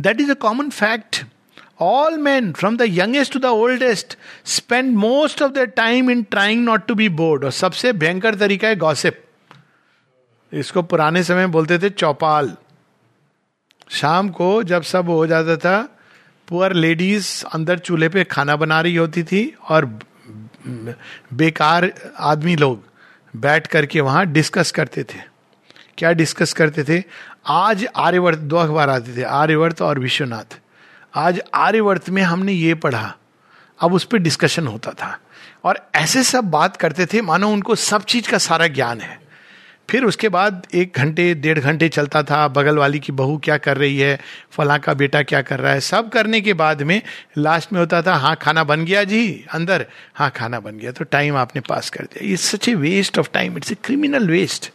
That 0.00 0.20
is 0.20 0.30
a 0.30 0.34
common 0.34 0.70
fact 0.70 1.24
all 1.80 2.16
man 2.18 2.52
from 2.52 2.76
the 2.76 2.84
youngest 2.88 3.32
to 3.32 3.38
the 3.38 3.44
oldest 3.44 4.16
spend 4.46 4.96
most 4.96 5.42
of 5.42 5.52
the 5.52 5.58
time 5.76 6.10
in 6.10 6.22
trying 6.22 6.64
not 6.64 6.86
to 6.86 6.94
be 6.94 7.08
bored 7.08 7.44
और 7.44 7.50
सबसे 7.50 7.92
भयंकर 7.92 8.34
तरीका 8.34 8.68
है 8.68 8.76
gossip 8.76 9.24
इसको 10.52 10.82
पुराने 10.82 11.22
समय 11.22 11.46
बोलते 11.46 11.78
थे 11.78 11.90
चौपाल। 11.90 12.56
शाम 13.90 14.28
को 14.28 14.62
जब 14.62 14.82
सब 14.82 15.08
हो 15.08 15.26
जाता 15.26 15.56
था 15.56 15.80
पुअर 16.48 16.72
लेडीज़ 16.72 17.44
अंदर 17.44 17.78
चूल्हे 17.78 18.08
पे 18.08 18.24
खाना 18.24 18.56
बना 18.56 18.80
रही 18.80 18.96
होती 18.96 19.22
थी 19.22 19.42
और 19.68 19.84
बेकार 21.34 21.92
आदमी 22.18 22.56
लोग 22.56 22.87
बैठ 23.40 23.66
करके 23.66 24.00
वहाँ 24.00 24.26
डिस्कस 24.26 24.70
करते 24.70 25.02
थे। 25.04 25.18
क्या 25.98 26.12
डिस्कस 26.12 26.52
करते 26.52 26.84
थे? 26.84 27.04
आज 27.46 27.86
आर्यवर्त, 27.96 28.38
दो 28.38 28.56
अखबार 28.56 28.90
आते 28.90 29.16
थे, 29.16 29.22
आर्यवर्त 29.22 29.82
और 29.82 29.98
विश्वनाथ। 29.98 30.58
आज 31.14 31.40
आर्यवर्त 31.54 32.10
में 32.10 32.22
हमने 32.22 32.52
ये 32.52 32.74
पढ़ा, 32.74 33.14
अब 33.80 33.92
उस 33.92 34.04
पर 34.04 34.18
डिस्कशन 34.18 34.66
होता 34.66 34.90
था। 34.90 35.18
और 35.64 35.90
ऐसे 35.94 36.22
सब 36.22 36.44
बात 36.44 36.76
करते 36.76 37.06
थे, 37.06 37.20
मानो 37.22 37.50
उनको 37.50 37.74
सब 37.74 38.04
चीज़ 38.04 38.30
का 38.30 38.38
सारा 38.38 38.66
ज्ञान 38.66 39.00
है। 39.00 39.27
फिर 39.88 40.04
उसके 40.04 40.28
बाद 40.28 40.66
एक 40.74 40.96
घंटे, 40.96 41.34
डेढ़ 41.34 41.58
घंटे 41.58 41.88
चलता 41.88 42.22
था, 42.22 42.46
बगल 42.48 42.78
वाली 42.78 42.98
की 43.00 43.12
बहू 43.12 43.36
क्या 43.44 43.56
कर 43.58 43.76
रही 43.76 43.98
है, 43.98 44.18
फला 44.52 44.76
का 44.78 44.94
बेटा 44.94 45.22
क्या 45.22 45.40
कर 45.42 45.60
रहा 45.60 45.72
है, 45.72 45.80
सब 45.80 46.08
करने 46.10 46.40
के 46.40 46.54
बाद 46.54 46.82
में 46.82 47.00
लास्ट 47.38 47.72
में 47.72 47.80
होता 47.80 48.02
था 48.02 48.14
हाँ 48.14 48.34
खाना 48.42 48.64
बन 48.64 48.84
गया 48.84 49.04
जी, 49.04 49.44
अंदर 49.54 49.86
हाँ 50.14 50.30
खाना 50.36 50.60
बन 50.60 50.78
गया 50.78 50.92
तो 50.92 51.04
टाइम 51.06 51.36
आपने 51.36 51.62
पास 51.68 51.90
कर 51.90 52.04
दिया। 52.04 52.32
It's 52.32 52.44
such 52.46 52.68
a 52.68 52.74
waste 52.76 53.18
of 53.18 53.30
time 53.32 53.56
it's 53.56 53.72
a 53.72 53.76
criminal 53.84 54.28
waste 54.30 54.70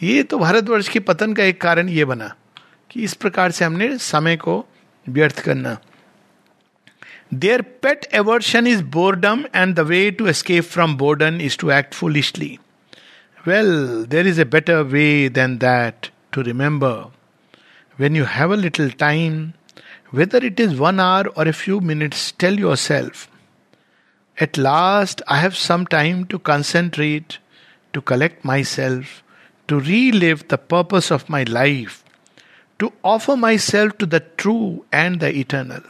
ये 0.00 0.22
तो 0.22 0.38
भारतवर्ष 0.38 0.88
के 0.88 1.00
पतन 1.00 1.32
का 1.34 1.44
एक 1.44 1.60
कारण 1.60 1.88
ये 1.88 2.04
बना 2.04 2.34
कि 2.90 3.02
इस 3.02 3.14
प्रकार 3.14 3.50
से 3.50 3.64
हमने 3.64 3.96
समय 3.98 4.36
को 4.36 4.64
व्यर्थ 5.06 5.40
करना। 5.40 5.76
Their 7.34 7.62
pet 7.82 8.06
aversion 8.14 8.66
is 8.66 8.82
boredom 8.92 9.44
and 9.54 9.74
the 9.74 9.80
way 9.86 10.10
to 10.10 10.26
escape 10.26 10.64
from 10.64 10.96
boredom 10.96 11.40
is 11.40 11.58
to 11.58 11.70
act 11.70 11.94
foolishly 11.94 12.58
Well, 13.46 14.04
there 14.06 14.26
is 14.26 14.38
a 14.38 14.44
better 14.44 14.82
way 14.82 15.28
than 15.28 15.58
that 15.58 16.10
to 16.32 16.42
remember. 16.42 17.10
When 17.96 18.16
you 18.16 18.24
have 18.24 18.50
a 18.50 18.56
little 18.56 18.90
time, 18.90 19.54
whether 20.10 20.38
it 20.38 20.58
is 20.58 20.80
one 20.80 20.98
hour 20.98 21.28
or 21.36 21.46
a 21.46 21.52
few 21.52 21.80
minutes, 21.80 22.32
tell 22.32 22.58
yourself, 22.58 23.28
At 24.40 24.58
last, 24.58 25.22
I 25.28 25.38
have 25.38 25.56
some 25.56 25.86
time 25.86 26.24
to 26.26 26.40
concentrate, 26.40 27.38
to 27.92 28.00
collect 28.00 28.44
myself, 28.44 29.22
to 29.68 29.78
relive 29.78 30.48
the 30.48 30.58
purpose 30.58 31.12
of 31.12 31.28
my 31.28 31.44
life, 31.44 32.02
to 32.80 32.92
offer 33.04 33.36
myself 33.36 33.96
to 33.98 34.06
the 34.06 34.24
true 34.36 34.84
and 34.90 35.20
the 35.20 35.32
eternal. 35.32 35.82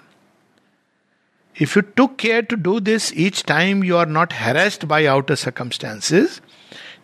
If 1.54 1.74
you 1.74 1.80
took 1.80 2.18
care 2.18 2.42
to 2.42 2.56
do 2.56 2.80
this 2.80 3.14
each 3.14 3.44
time 3.44 3.82
you 3.82 3.96
are 3.96 4.04
not 4.04 4.34
harassed 4.34 4.86
by 4.86 5.06
outer 5.06 5.36
circumstances, 5.36 6.42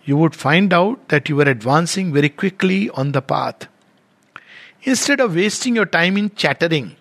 you 0.05 0.17
would 0.17 0.35
find 0.35 0.73
out 0.73 1.07
that 1.09 1.29
you 1.29 1.35
were 1.35 1.49
advancing 1.53 2.13
very 2.13 2.29
quickly 2.29 2.89
on 2.91 3.11
the 3.11 3.21
path. 3.21 3.67
Instead 4.83 5.19
of 5.19 5.35
wasting 5.35 5.75
your 5.75 5.85
time 5.85 6.17
in 6.17 6.29
chattering, 6.35 6.95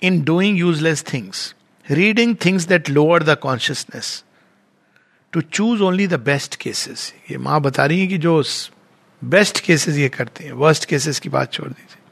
in 0.00 0.22
doing 0.24 0.56
useless 0.56 1.02
things, 1.02 1.54
reading 1.86 2.34
things 2.34 2.66
that 2.66 2.88
lower 2.88 3.20
the 3.20 3.36
consciousness, 3.36 4.24
to 5.32 5.42
choose 5.42 5.80
only 5.82 6.06
the 6.06 6.18
best 6.18 6.58
cases. 6.58 7.12
ये 7.30 7.38
माँ 7.38 7.60
बता 7.60 7.86
रही 7.86 8.00
है 8.00 8.06
कि 8.06 8.18
जो 8.18 8.42
best 9.22 9.60
cases 9.66 9.96
ये 9.96 10.08
करते 10.08 10.44
हैं 10.44 10.52
वर्स्ट 10.52 10.84
केसेस 10.84 11.18
की 11.20 11.28
बात 11.28 11.52
छोड़ 11.52 11.68
दीजिए 11.68 12.02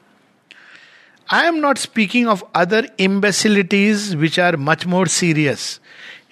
I 1.29 1.47
am 1.47 1.57
not 1.61 1.79
speaking 1.79 2.29
of 2.29 2.43
other 2.57 2.89
imbecilities 3.01 4.15
which 4.23 4.39
are 4.41 4.57
much 4.69 4.87
more 4.95 5.09
serious 5.09 5.81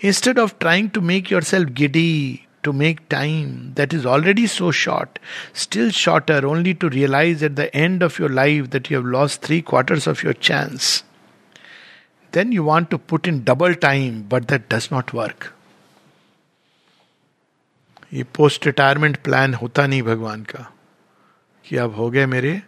instead 0.04 0.38
of 0.38 0.54
trying 0.60 0.88
to 0.90 1.00
make 1.10 1.32
yourself 1.52 1.70
giddy 1.80 2.10
to 2.65 2.73
make 2.73 3.01
time 3.09 3.73
that 3.75 3.93
is 3.93 4.05
already 4.05 4.45
so 4.47 4.69
short, 4.71 5.19
still 5.53 5.89
shorter, 5.89 6.45
only 6.45 6.73
to 6.75 6.89
realize 6.89 7.43
at 7.43 7.55
the 7.55 7.67
end 7.75 8.03
of 8.03 8.19
your 8.19 8.29
life 8.29 8.69
that 8.71 8.89
you 8.89 8.97
have 8.97 9.11
lost 9.17 9.41
three 9.41 9.61
quarters 9.61 10.07
of 10.07 10.23
your 10.23 10.33
chance. 10.33 11.03
Then 12.31 12.51
you 12.51 12.63
want 12.63 12.89
to 12.91 12.97
put 12.97 13.27
in 13.27 13.43
double 13.43 13.75
time, 13.75 14.25
but 14.29 14.47
that 14.49 14.69
does 14.69 14.91
not 14.91 15.13
work. 15.13 15.51
ये 18.13 18.23
post 18.35 18.65
retirement 18.65 19.17
plan 19.23 19.53
होता 19.53 19.87
नहीं 19.87 20.01
भगवान 20.03 20.43
का 20.43 20.71
कि 21.65 21.77
अब 21.77 21.95
हो 21.95 22.09
गए 22.09 22.25
मेरे 22.25 22.61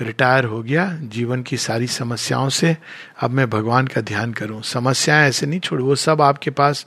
रिटायर 0.00 0.44
हो 0.44 0.62
गया 0.62 0.86
जीवन 1.14 1.42
की 1.42 1.56
सारी 1.56 1.86
समस्याओं 1.86 2.48
से 2.48 2.76
अब 3.20 3.30
मैं 3.30 3.48
भगवान 3.50 3.86
का 3.86 4.00
ध्यान 4.00 4.32
करूँ 4.32 4.62
समस्याएँ 4.62 5.28
ऐसे 5.28 5.46
नहीं 5.46 5.60
छोड़ 5.60 5.80
वो 5.82 5.94
सब 5.94 6.22
आपके 6.22 6.50
पास 6.50 6.86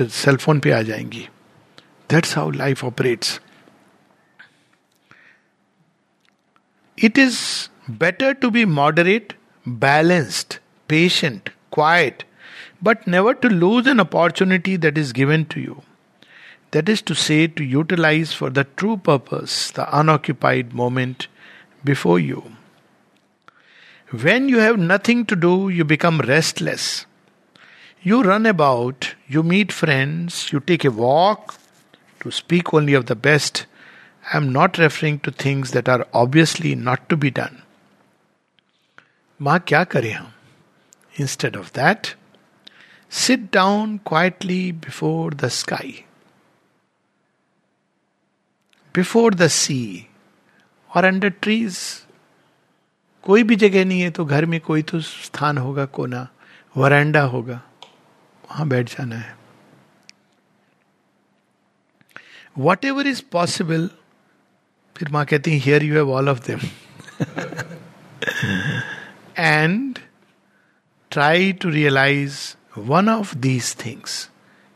सेलफोन 0.00 0.60
पे 0.60 0.72
आ 0.72 0.82
जाएँगी 0.82 1.28
That's 2.08 2.32
how 2.34 2.50
life 2.50 2.84
operates. 2.84 3.40
It 6.96 7.18
is 7.18 7.68
better 7.88 8.34
to 8.34 8.50
be 8.50 8.64
moderate, 8.64 9.34
balanced, 9.66 10.58
patient, 10.86 11.50
quiet, 11.70 12.24
but 12.80 13.06
never 13.06 13.34
to 13.34 13.48
lose 13.48 13.86
an 13.86 14.00
opportunity 14.00 14.76
that 14.76 14.96
is 14.96 15.12
given 15.12 15.46
to 15.46 15.60
you. 15.60 15.82
That 16.70 16.88
is 16.88 17.02
to 17.02 17.14
say, 17.14 17.46
to 17.46 17.64
utilize 17.64 18.32
for 18.32 18.50
the 18.50 18.64
true 18.64 18.96
purpose 18.96 19.70
the 19.70 19.86
unoccupied 19.98 20.72
moment 20.72 21.28
before 21.84 22.18
you. 22.18 22.52
When 24.10 24.48
you 24.48 24.58
have 24.58 24.78
nothing 24.78 25.26
to 25.26 25.36
do, 25.36 25.68
you 25.68 25.84
become 25.84 26.20
restless. 26.20 27.06
You 28.02 28.22
run 28.22 28.46
about, 28.46 29.14
you 29.26 29.42
meet 29.42 29.72
friends, 29.72 30.52
you 30.52 30.60
take 30.60 30.84
a 30.84 30.90
walk, 30.90 31.58
to 32.24 32.30
speak 32.30 32.74
only 32.74 32.94
of 32.94 33.06
the 33.06 33.16
best. 33.28 33.66
I 34.32 34.36
am 34.36 34.52
not 34.52 34.78
referring 34.78 35.18
to 35.20 35.30
things 35.30 35.72
that 35.72 35.88
are 35.88 36.06
obviously 36.14 36.74
not 36.74 37.08
to 37.10 37.16
be 37.16 37.30
done. 37.30 37.56
माँ, 39.40 39.58
क्या 39.68 39.84
करें 39.84 40.12
हम 40.12 40.32
instead 41.20 41.56
of 41.56 41.70
that 41.74 42.06
sit 43.10 43.40
down 43.52 43.96
quietly 44.08 44.72
before 44.72 45.34
the 45.34 45.48
sky 45.48 46.04
before 48.94 49.34
the 49.34 49.46
sea 49.48 50.06
or 50.96 51.04
under 51.04 51.28
trees 51.28 51.78
कोई 53.22 53.42
भी 53.42 53.56
जगह 53.56 53.84
नहीं 53.84 54.00
है 54.00 54.10
तो 54.10 54.24
घर 54.24 54.46
में 54.46 54.60
कोई 54.60 54.82
तो 54.82 55.00
स्थान 55.00 55.58
होगा, 55.58 55.84
कोना, 55.84 56.28
वरांडा 56.76 57.22
होगा, 57.22 57.60
वहाँ 58.44 58.68
बैठ 58.68 58.90
जाना 58.90 59.16
है 59.16 59.36
वट 62.56 62.84
एवर 62.84 63.06
इज़ 63.06 63.22
पॉसिबल 63.32 63.88
फिर 64.96 65.08
माँ 65.08 65.24
कहती 65.24 65.50
है 65.50 65.56
here 65.56 65.84
you 65.84 65.94
have 65.94 66.12
all 66.12 66.28
of 66.28 66.40
them 66.50 66.60
and 69.38 69.98
try 71.10 71.52
to 71.52 71.68
realise 71.68 72.38
one 72.78 73.08
of 73.08 73.36
these 73.36 73.74
things 73.84 74.30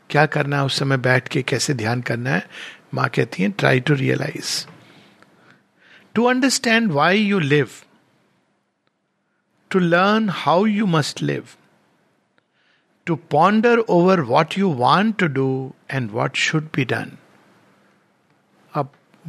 क्या 0.09 0.25
करना 0.25 0.57
है, 0.57 0.65
उस 0.65 0.79
समय 0.79 0.97
बैठ 0.97 1.27
के 1.27 1.41
कैसे 1.41 1.73
ध्यान 1.73 2.01
करना 2.01 2.29
है? 2.29 2.47
माँ 2.93 3.07
कहती 3.09 3.43
है 3.43 3.49
try 3.49 3.79
to 3.79 3.93
realise 3.93 4.65
to 6.15 6.25
understand 6.25 6.91
why 6.91 7.21
you 7.21 7.39
live 7.39 7.69
to 9.71 9.79
learn 9.79 10.29
how 10.29 10.65
you 10.65 10.85
must 10.85 11.21
live 11.21 11.47
to 13.05 13.15
ponder 13.15 13.77
over 13.77 14.19
what 14.19 14.57
you 14.57 14.69
want 14.73 15.17
to 15.17 15.27
do 15.27 15.73
and 15.91 16.11
what 16.11 16.35
should 16.35 16.69
be 16.75 16.85
done 16.85 17.11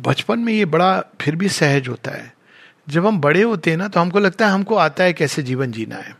बचपन 0.00 0.38
में 0.38 0.52
ये 0.52 0.64
बड़ा 0.64 1.00
फिर 1.20 1.36
भी 1.36 1.48
सहज 1.48 1.88
होता 1.88 2.10
है। 2.10 2.32
जब 2.88 3.06
हम 3.06 3.20
बड़े 3.20 3.42
होते 3.42 3.70
हैं 3.70 3.76
ना 3.76 3.88
तो 3.88 4.00
हमको 4.00 4.18
लगता 4.18 4.46
है 4.46 4.52
हमको 4.52 4.76
आता 4.76 5.04
है 5.04 5.12
कैसे 5.12 5.42
जीवन 5.42 5.72
जीना 5.72 5.96
है। 5.96 6.16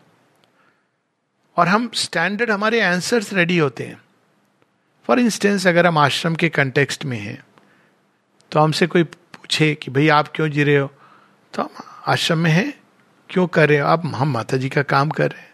और 1.57 1.69
हम 1.69 1.91
स्टैंडर्ड 1.95 2.51
हमारे 2.51 2.81
आंसर्स 2.81 3.33
रेडी 3.33 3.59
होते 3.59 3.85
हैं। 3.85 4.01
फॉर 5.09 5.21
इंस्टेंस 5.21 5.67
अगर 5.67 5.87
हम 5.87 5.99
आश्रम 5.99 6.35
के 6.35 6.49
कंटेक्स्ट 6.49 7.05
में 7.05 7.19
हैं 7.19 7.43
तो 8.53 8.61
हमसे 8.61 8.87
कोई 8.87 9.03
पूछे 9.03 9.75
कि 9.75 9.91
भाई 9.91 10.09
आप 10.09 10.29
क्यों 10.29 10.49
जी 10.49 10.65
रहे 10.65 10.77
हो? 10.77 10.91
तो 11.55 11.63
हम 11.63 11.69
आश्रम 12.07 12.39
में 12.39 12.51
हैं, 12.51 12.73
क्यों 13.31 13.47
कर 13.47 13.69
रहे 13.69 13.79
हो? 13.79 13.87
आप, 13.87 14.03
हम 14.07 14.33
माता 14.33 14.57
जी 14.57 14.69
का 14.69 14.83
काम 14.83 15.11
कर 15.11 15.31
रहे 15.31 15.41
हैं। 15.41 15.49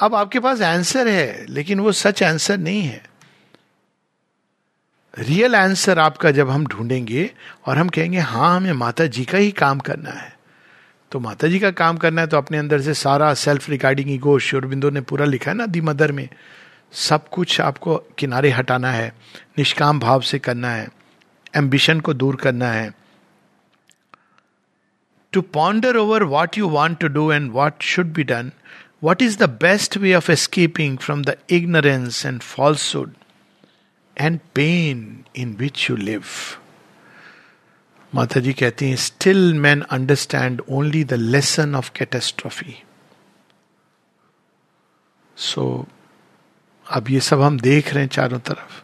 अब 0.00 0.14
आपके 0.14 0.40
पास 0.40 0.62
आंसर 0.62 1.08
है, 1.08 1.46
लेकिन 1.48 1.80
वो 1.80 1.92
सच 1.92 2.22
आंसर 2.22 2.58
नहीं 2.58 2.82
है। 2.82 3.11
रियल 5.14 5.54
आंसर 5.56 5.98
आपका 5.98 6.30
जब 6.30 6.50
हम 6.50 6.66
ढूंढेंगे 6.66 7.30
और 7.66 7.78
हम 7.78 7.88
कहेंगे 7.88 8.18
हाँ 8.18 8.56
हमें 8.56 8.72
माता 8.72 9.06
जी 9.06 9.24
का 9.24 9.38
ही 9.38 9.50
काम 9.52 9.78
करना 9.80 10.10
है। 10.10 10.32
तो 11.12 11.20
माता 11.20 11.48
जी 11.48 11.58
का 11.58 11.70
काम 11.70 11.96
करना 11.96 12.20
है 12.20 12.26
तो 12.26 12.36
अपने 12.36 12.58
अंदर 12.58 12.80
से 12.80 12.94
सारा 12.94 13.32
सेल्फ 13.34 13.68
रिगार्डिंग 13.70 14.10
ईगो 14.10 14.38
श्योरबिंदो 14.38 14.90
ने 14.90 15.00
पूरा 15.00 15.24
लिखा 15.24 15.50
है 15.50 15.56
ना, 15.56 15.66
दी 15.66 15.80
मदर 15.80 16.12
में। 16.12 16.28
सब 16.92 17.28
कुछ 17.28 17.60
आपको 17.60 17.96
किनारे 18.18 18.50
हटाना 18.50 18.90
है, 18.90 19.12
निष्काम 19.58 20.00
भाव 20.00 20.20
से 20.20 20.38
करना 20.38 20.70
है 20.70 20.88
एम्बिशन 21.56 22.00
को 22.00 22.14
दूर 22.14 22.36
करना 22.36 22.70
है। 22.72 22.90
To 25.32 25.40
ponder 25.42 25.96
over 25.96 26.22
what 26.24 26.58
you 26.58 26.68
want 26.68 26.98
to 26.98 27.08
do 27.08 27.30
and 27.32 27.50
what 27.52 27.82
should 27.82 28.12
be 28.14 28.24
done 28.24 28.50
what 29.02 29.22
is 29.22 29.38
the 29.38 29.48
best 29.62 29.96
way 29.96 30.14
of 30.14 30.30
escaping 30.32 30.98
from 30.98 31.22
the 31.24 31.36
ignorance 31.50 32.24
and 32.26 32.40
falsehood 32.40 33.12
and 34.22 34.38
pain 34.54 35.24
in 35.36 35.54
which 35.54 35.90
you 35.90 35.96
live 35.96 36.24
Mata 38.14 38.40
ji 38.40 38.52
कहती 38.52 38.88
हैं 38.88 38.96
still 38.96 39.54
man 39.54 39.80
understand 39.80 40.62
only 40.68 41.04
the 41.04 41.12
lesson 41.12 41.74
of 41.74 41.90
catastrophe 41.96 42.74
so 45.36 45.86
अब 46.86 47.10
ये 47.10 47.20
सब 47.20 47.40
हम 47.40 47.60
देख 47.60 47.94
रहे 47.94 48.02
हैं 48.02 48.08
चारों 48.08 48.38
तरफ़। 48.38 48.82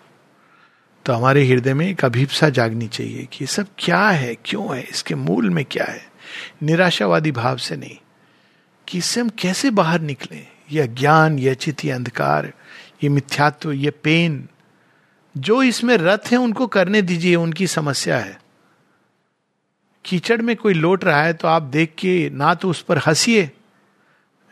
तो 1.07 1.13
हमारे 1.13 1.45
हृदय 1.47 1.75
में 1.75 1.87
एक 1.89 2.05
अभिप्सा 2.05 2.49
जागनी 2.49 2.89
चाहिए 2.89 3.25
कि 3.25 3.39
ये 3.41 3.47
सब 3.47 3.67
क्या 3.79 4.09
है, 4.09 4.35
क्यों 4.45 4.77
है, 4.77 4.83
इसके 4.83 5.15
मूल 5.15 5.51
में 5.51 5.65
क्या 5.65 5.85
है? 5.85 6.07
निराशावादी 6.63 7.33
भाव 7.33 7.57
से 7.57 7.77
नहीं, 7.77 7.97
कि 8.89 8.99
इससे 8.99 9.21
हम 9.21 9.29
कैसे 9.29 9.71
बाहर 9.71 10.01
निकले? 10.01 10.47
ये 10.73 10.81
अज्ञान, 10.81 11.39
ये 11.39 11.51
अचित 11.51 11.85
ये 11.85 11.91
अंधकार, 11.91 12.53
ये 13.03 13.09
मिथ्यात्व, 13.09 13.73
ये 13.73 13.91
पेन 13.91 14.49
जो 15.37 15.63
इसमें 15.63 15.97
रथ 15.97 16.19
है, 16.19 16.37
उनको 16.37 16.67
करने 16.67 17.03
दीजिए, 17.03 17.37
उनकी 17.37 17.67
समस्या 17.67 18.19
है। 18.19 18.41
कीचड़ 20.05 20.43
में 20.43 20.57
कोई 20.57 20.75
लौट 20.75 21.05
रहा 21.05 21.23
है 21.23 21.33
तो 21.33 21.49
आप 21.49 21.63
देख 21.63 21.95
के 21.99 22.31
ना 22.31 22.55
तो 22.55 22.71
उस 22.71 22.83
पर 22.83 22.99
हंसिए, 22.99 23.51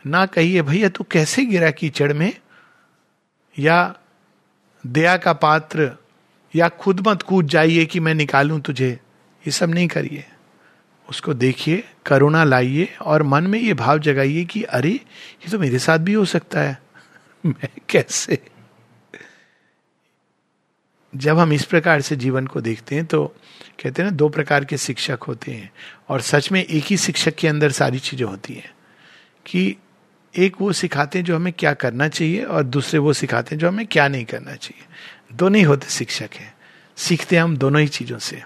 ना 0.07 0.25
कहिए, 0.25 0.61
भैया, 0.61 0.89
तू 0.89 1.03
कैसे 1.03 1.45
गिरा 1.45 1.71
कीचड़ 1.71 2.13
में? 2.13 2.33
या 3.59 3.95
दया 4.87 5.17
का 5.17 5.33
पात्र, 5.33 5.91
या 6.55 6.69
खुद 6.69 7.07
मत 7.07 7.21
कूद 7.21 7.47
जाइए 7.47 7.85
कि 7.85 7.99
मैं 7.99 8.13
निकालूं 8.13 8.59
तुझे। 8.59 8.91
ये 9.37 9.51
सब 9.51 9.69
नहीं 9.69 9.87
करिए। 9.87 10.25
उसको 11.09 11.33
देखिए, 11.33 11.83
करुणा 12.05 12.43
लाइए, 12.43 12.95
और 13.01 13.23
मन 13.23 13.47
में 13.47 13.59
ये 13.59 13.73
भाव 13.73 13.99
जगाइए 13.99 14.45
कि, 14.45 14.63
अरे, 14.63 14.89
ये 14.89 15.51
तो 15.51 15.59
मेरे 15.59 15.79
साथ 15.79 15.97
भी 15.97 16.13
हो 16.13 16.25
सकता 16.25 16.59
है। 16.59 16.81
मैं 17.45 17.67
कैसे 17.89 18.56
जब 21.13 21.39
हम 21.39 21.53
इस 21.53 21.65
प्रकार 21.65 22.01
से 22.01 22.15
जीवन 22.15 22.47
को 22.47 22.61
देखते 22.61 22.95
हैं 22.95 23.05
तो 23.05 23.25
कहते 23.83 24.01
हैं 24.01 24.09
ना, 24.09 24.15
दो 24.15 24.29
प्रकार 24.29 24.65
के 24.65 24.77
शिक्षक 24.77 25.23
होते 25.27 25.51
हैं। 25.51 25.71
और 26.09 26.21
सच 26.21 26.51
में 26.51 26.63
एक 26.63 26.83
ही 26.83 26.97
शिक्षक 26.97 27.35
के 27.35 27.47
अंदर 27.47 27.71
सारी 27.71 27.99
चीज़ें 27.99 28.27
होती 28.27 28.53
हैं 28.53 28.71
कि 29.45 29.75
एक 30.35 30.55
वो 30.61 30.71
सिखाते 30.73 31.19
हैं 31.19 31.25
जो 31.25 31.35
हमें 31.35 31.53
क्या 31.53 31.73
करना 31.73 32.07
चाहिए 32.07 32.43
और 32.43 32.63
दूसरे 32.63 32.99
वो 32.99 33.13
सिखाते 33.13 33.55
हैं 33.55 33.59
जो 33.59 33.67
हमें 33.67 33.85
क्या 33.87 34.07
नहीं 34.07 34.25
करना 34.25 34.55
चाहिए। 34.55 34.85
दोनों 35.35 35.57
ही 35.57 35.63
होते 35.63 35.87
शिक्षक 35.89 36.29
हैं। 36.33 36.53
सीखते 36.97 37.35
हैं 37.35 37.43
हम 37.43 37.57
दोनों 37.57 37.81
ही 37.81 37.87
चीज़ों 37.87 38.19
से। 38.19 38.41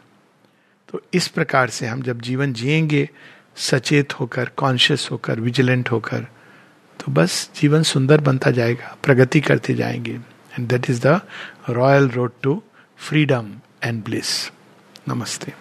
तो 0.89 1.01
इस 1.13 1.27
प्रकार 1.27 1.69
से 1.69 1.87
हम 1.87 2.01
जब 2.01 2.21
जीवन 2.21 2.53
जिएँगे, 2.53 3.09
सचेत 3.55 4.13
होकर 4.13 4.49
कॉन्शियस 4.57 5.07
होकर 5.11 5.39
विजिलेंट 5.39 5.91
होकर 5.91 6.27
तो 6.99 7.11
बस 7.11 7.49
जीवन 7.55 7.83
सुंदर 7.83 8.21
बनता 8.21 8.51
जाएगा, 8.51 8.97
प्रगति 9.03 9.41
करते 9.41 9.73
जाएँगे। 9.73 10.19
And 10.55 10.69
that 10.69 10.89
is 10.89 10.99
the 11.01 11.23
royal 11.67 12.07
road 12.07 12.31
to 12.43 12.63
freedom 12.95 13.61
and 13.81 14.03
bliss. 14.03 14.51
Namaste. 15.07 15.53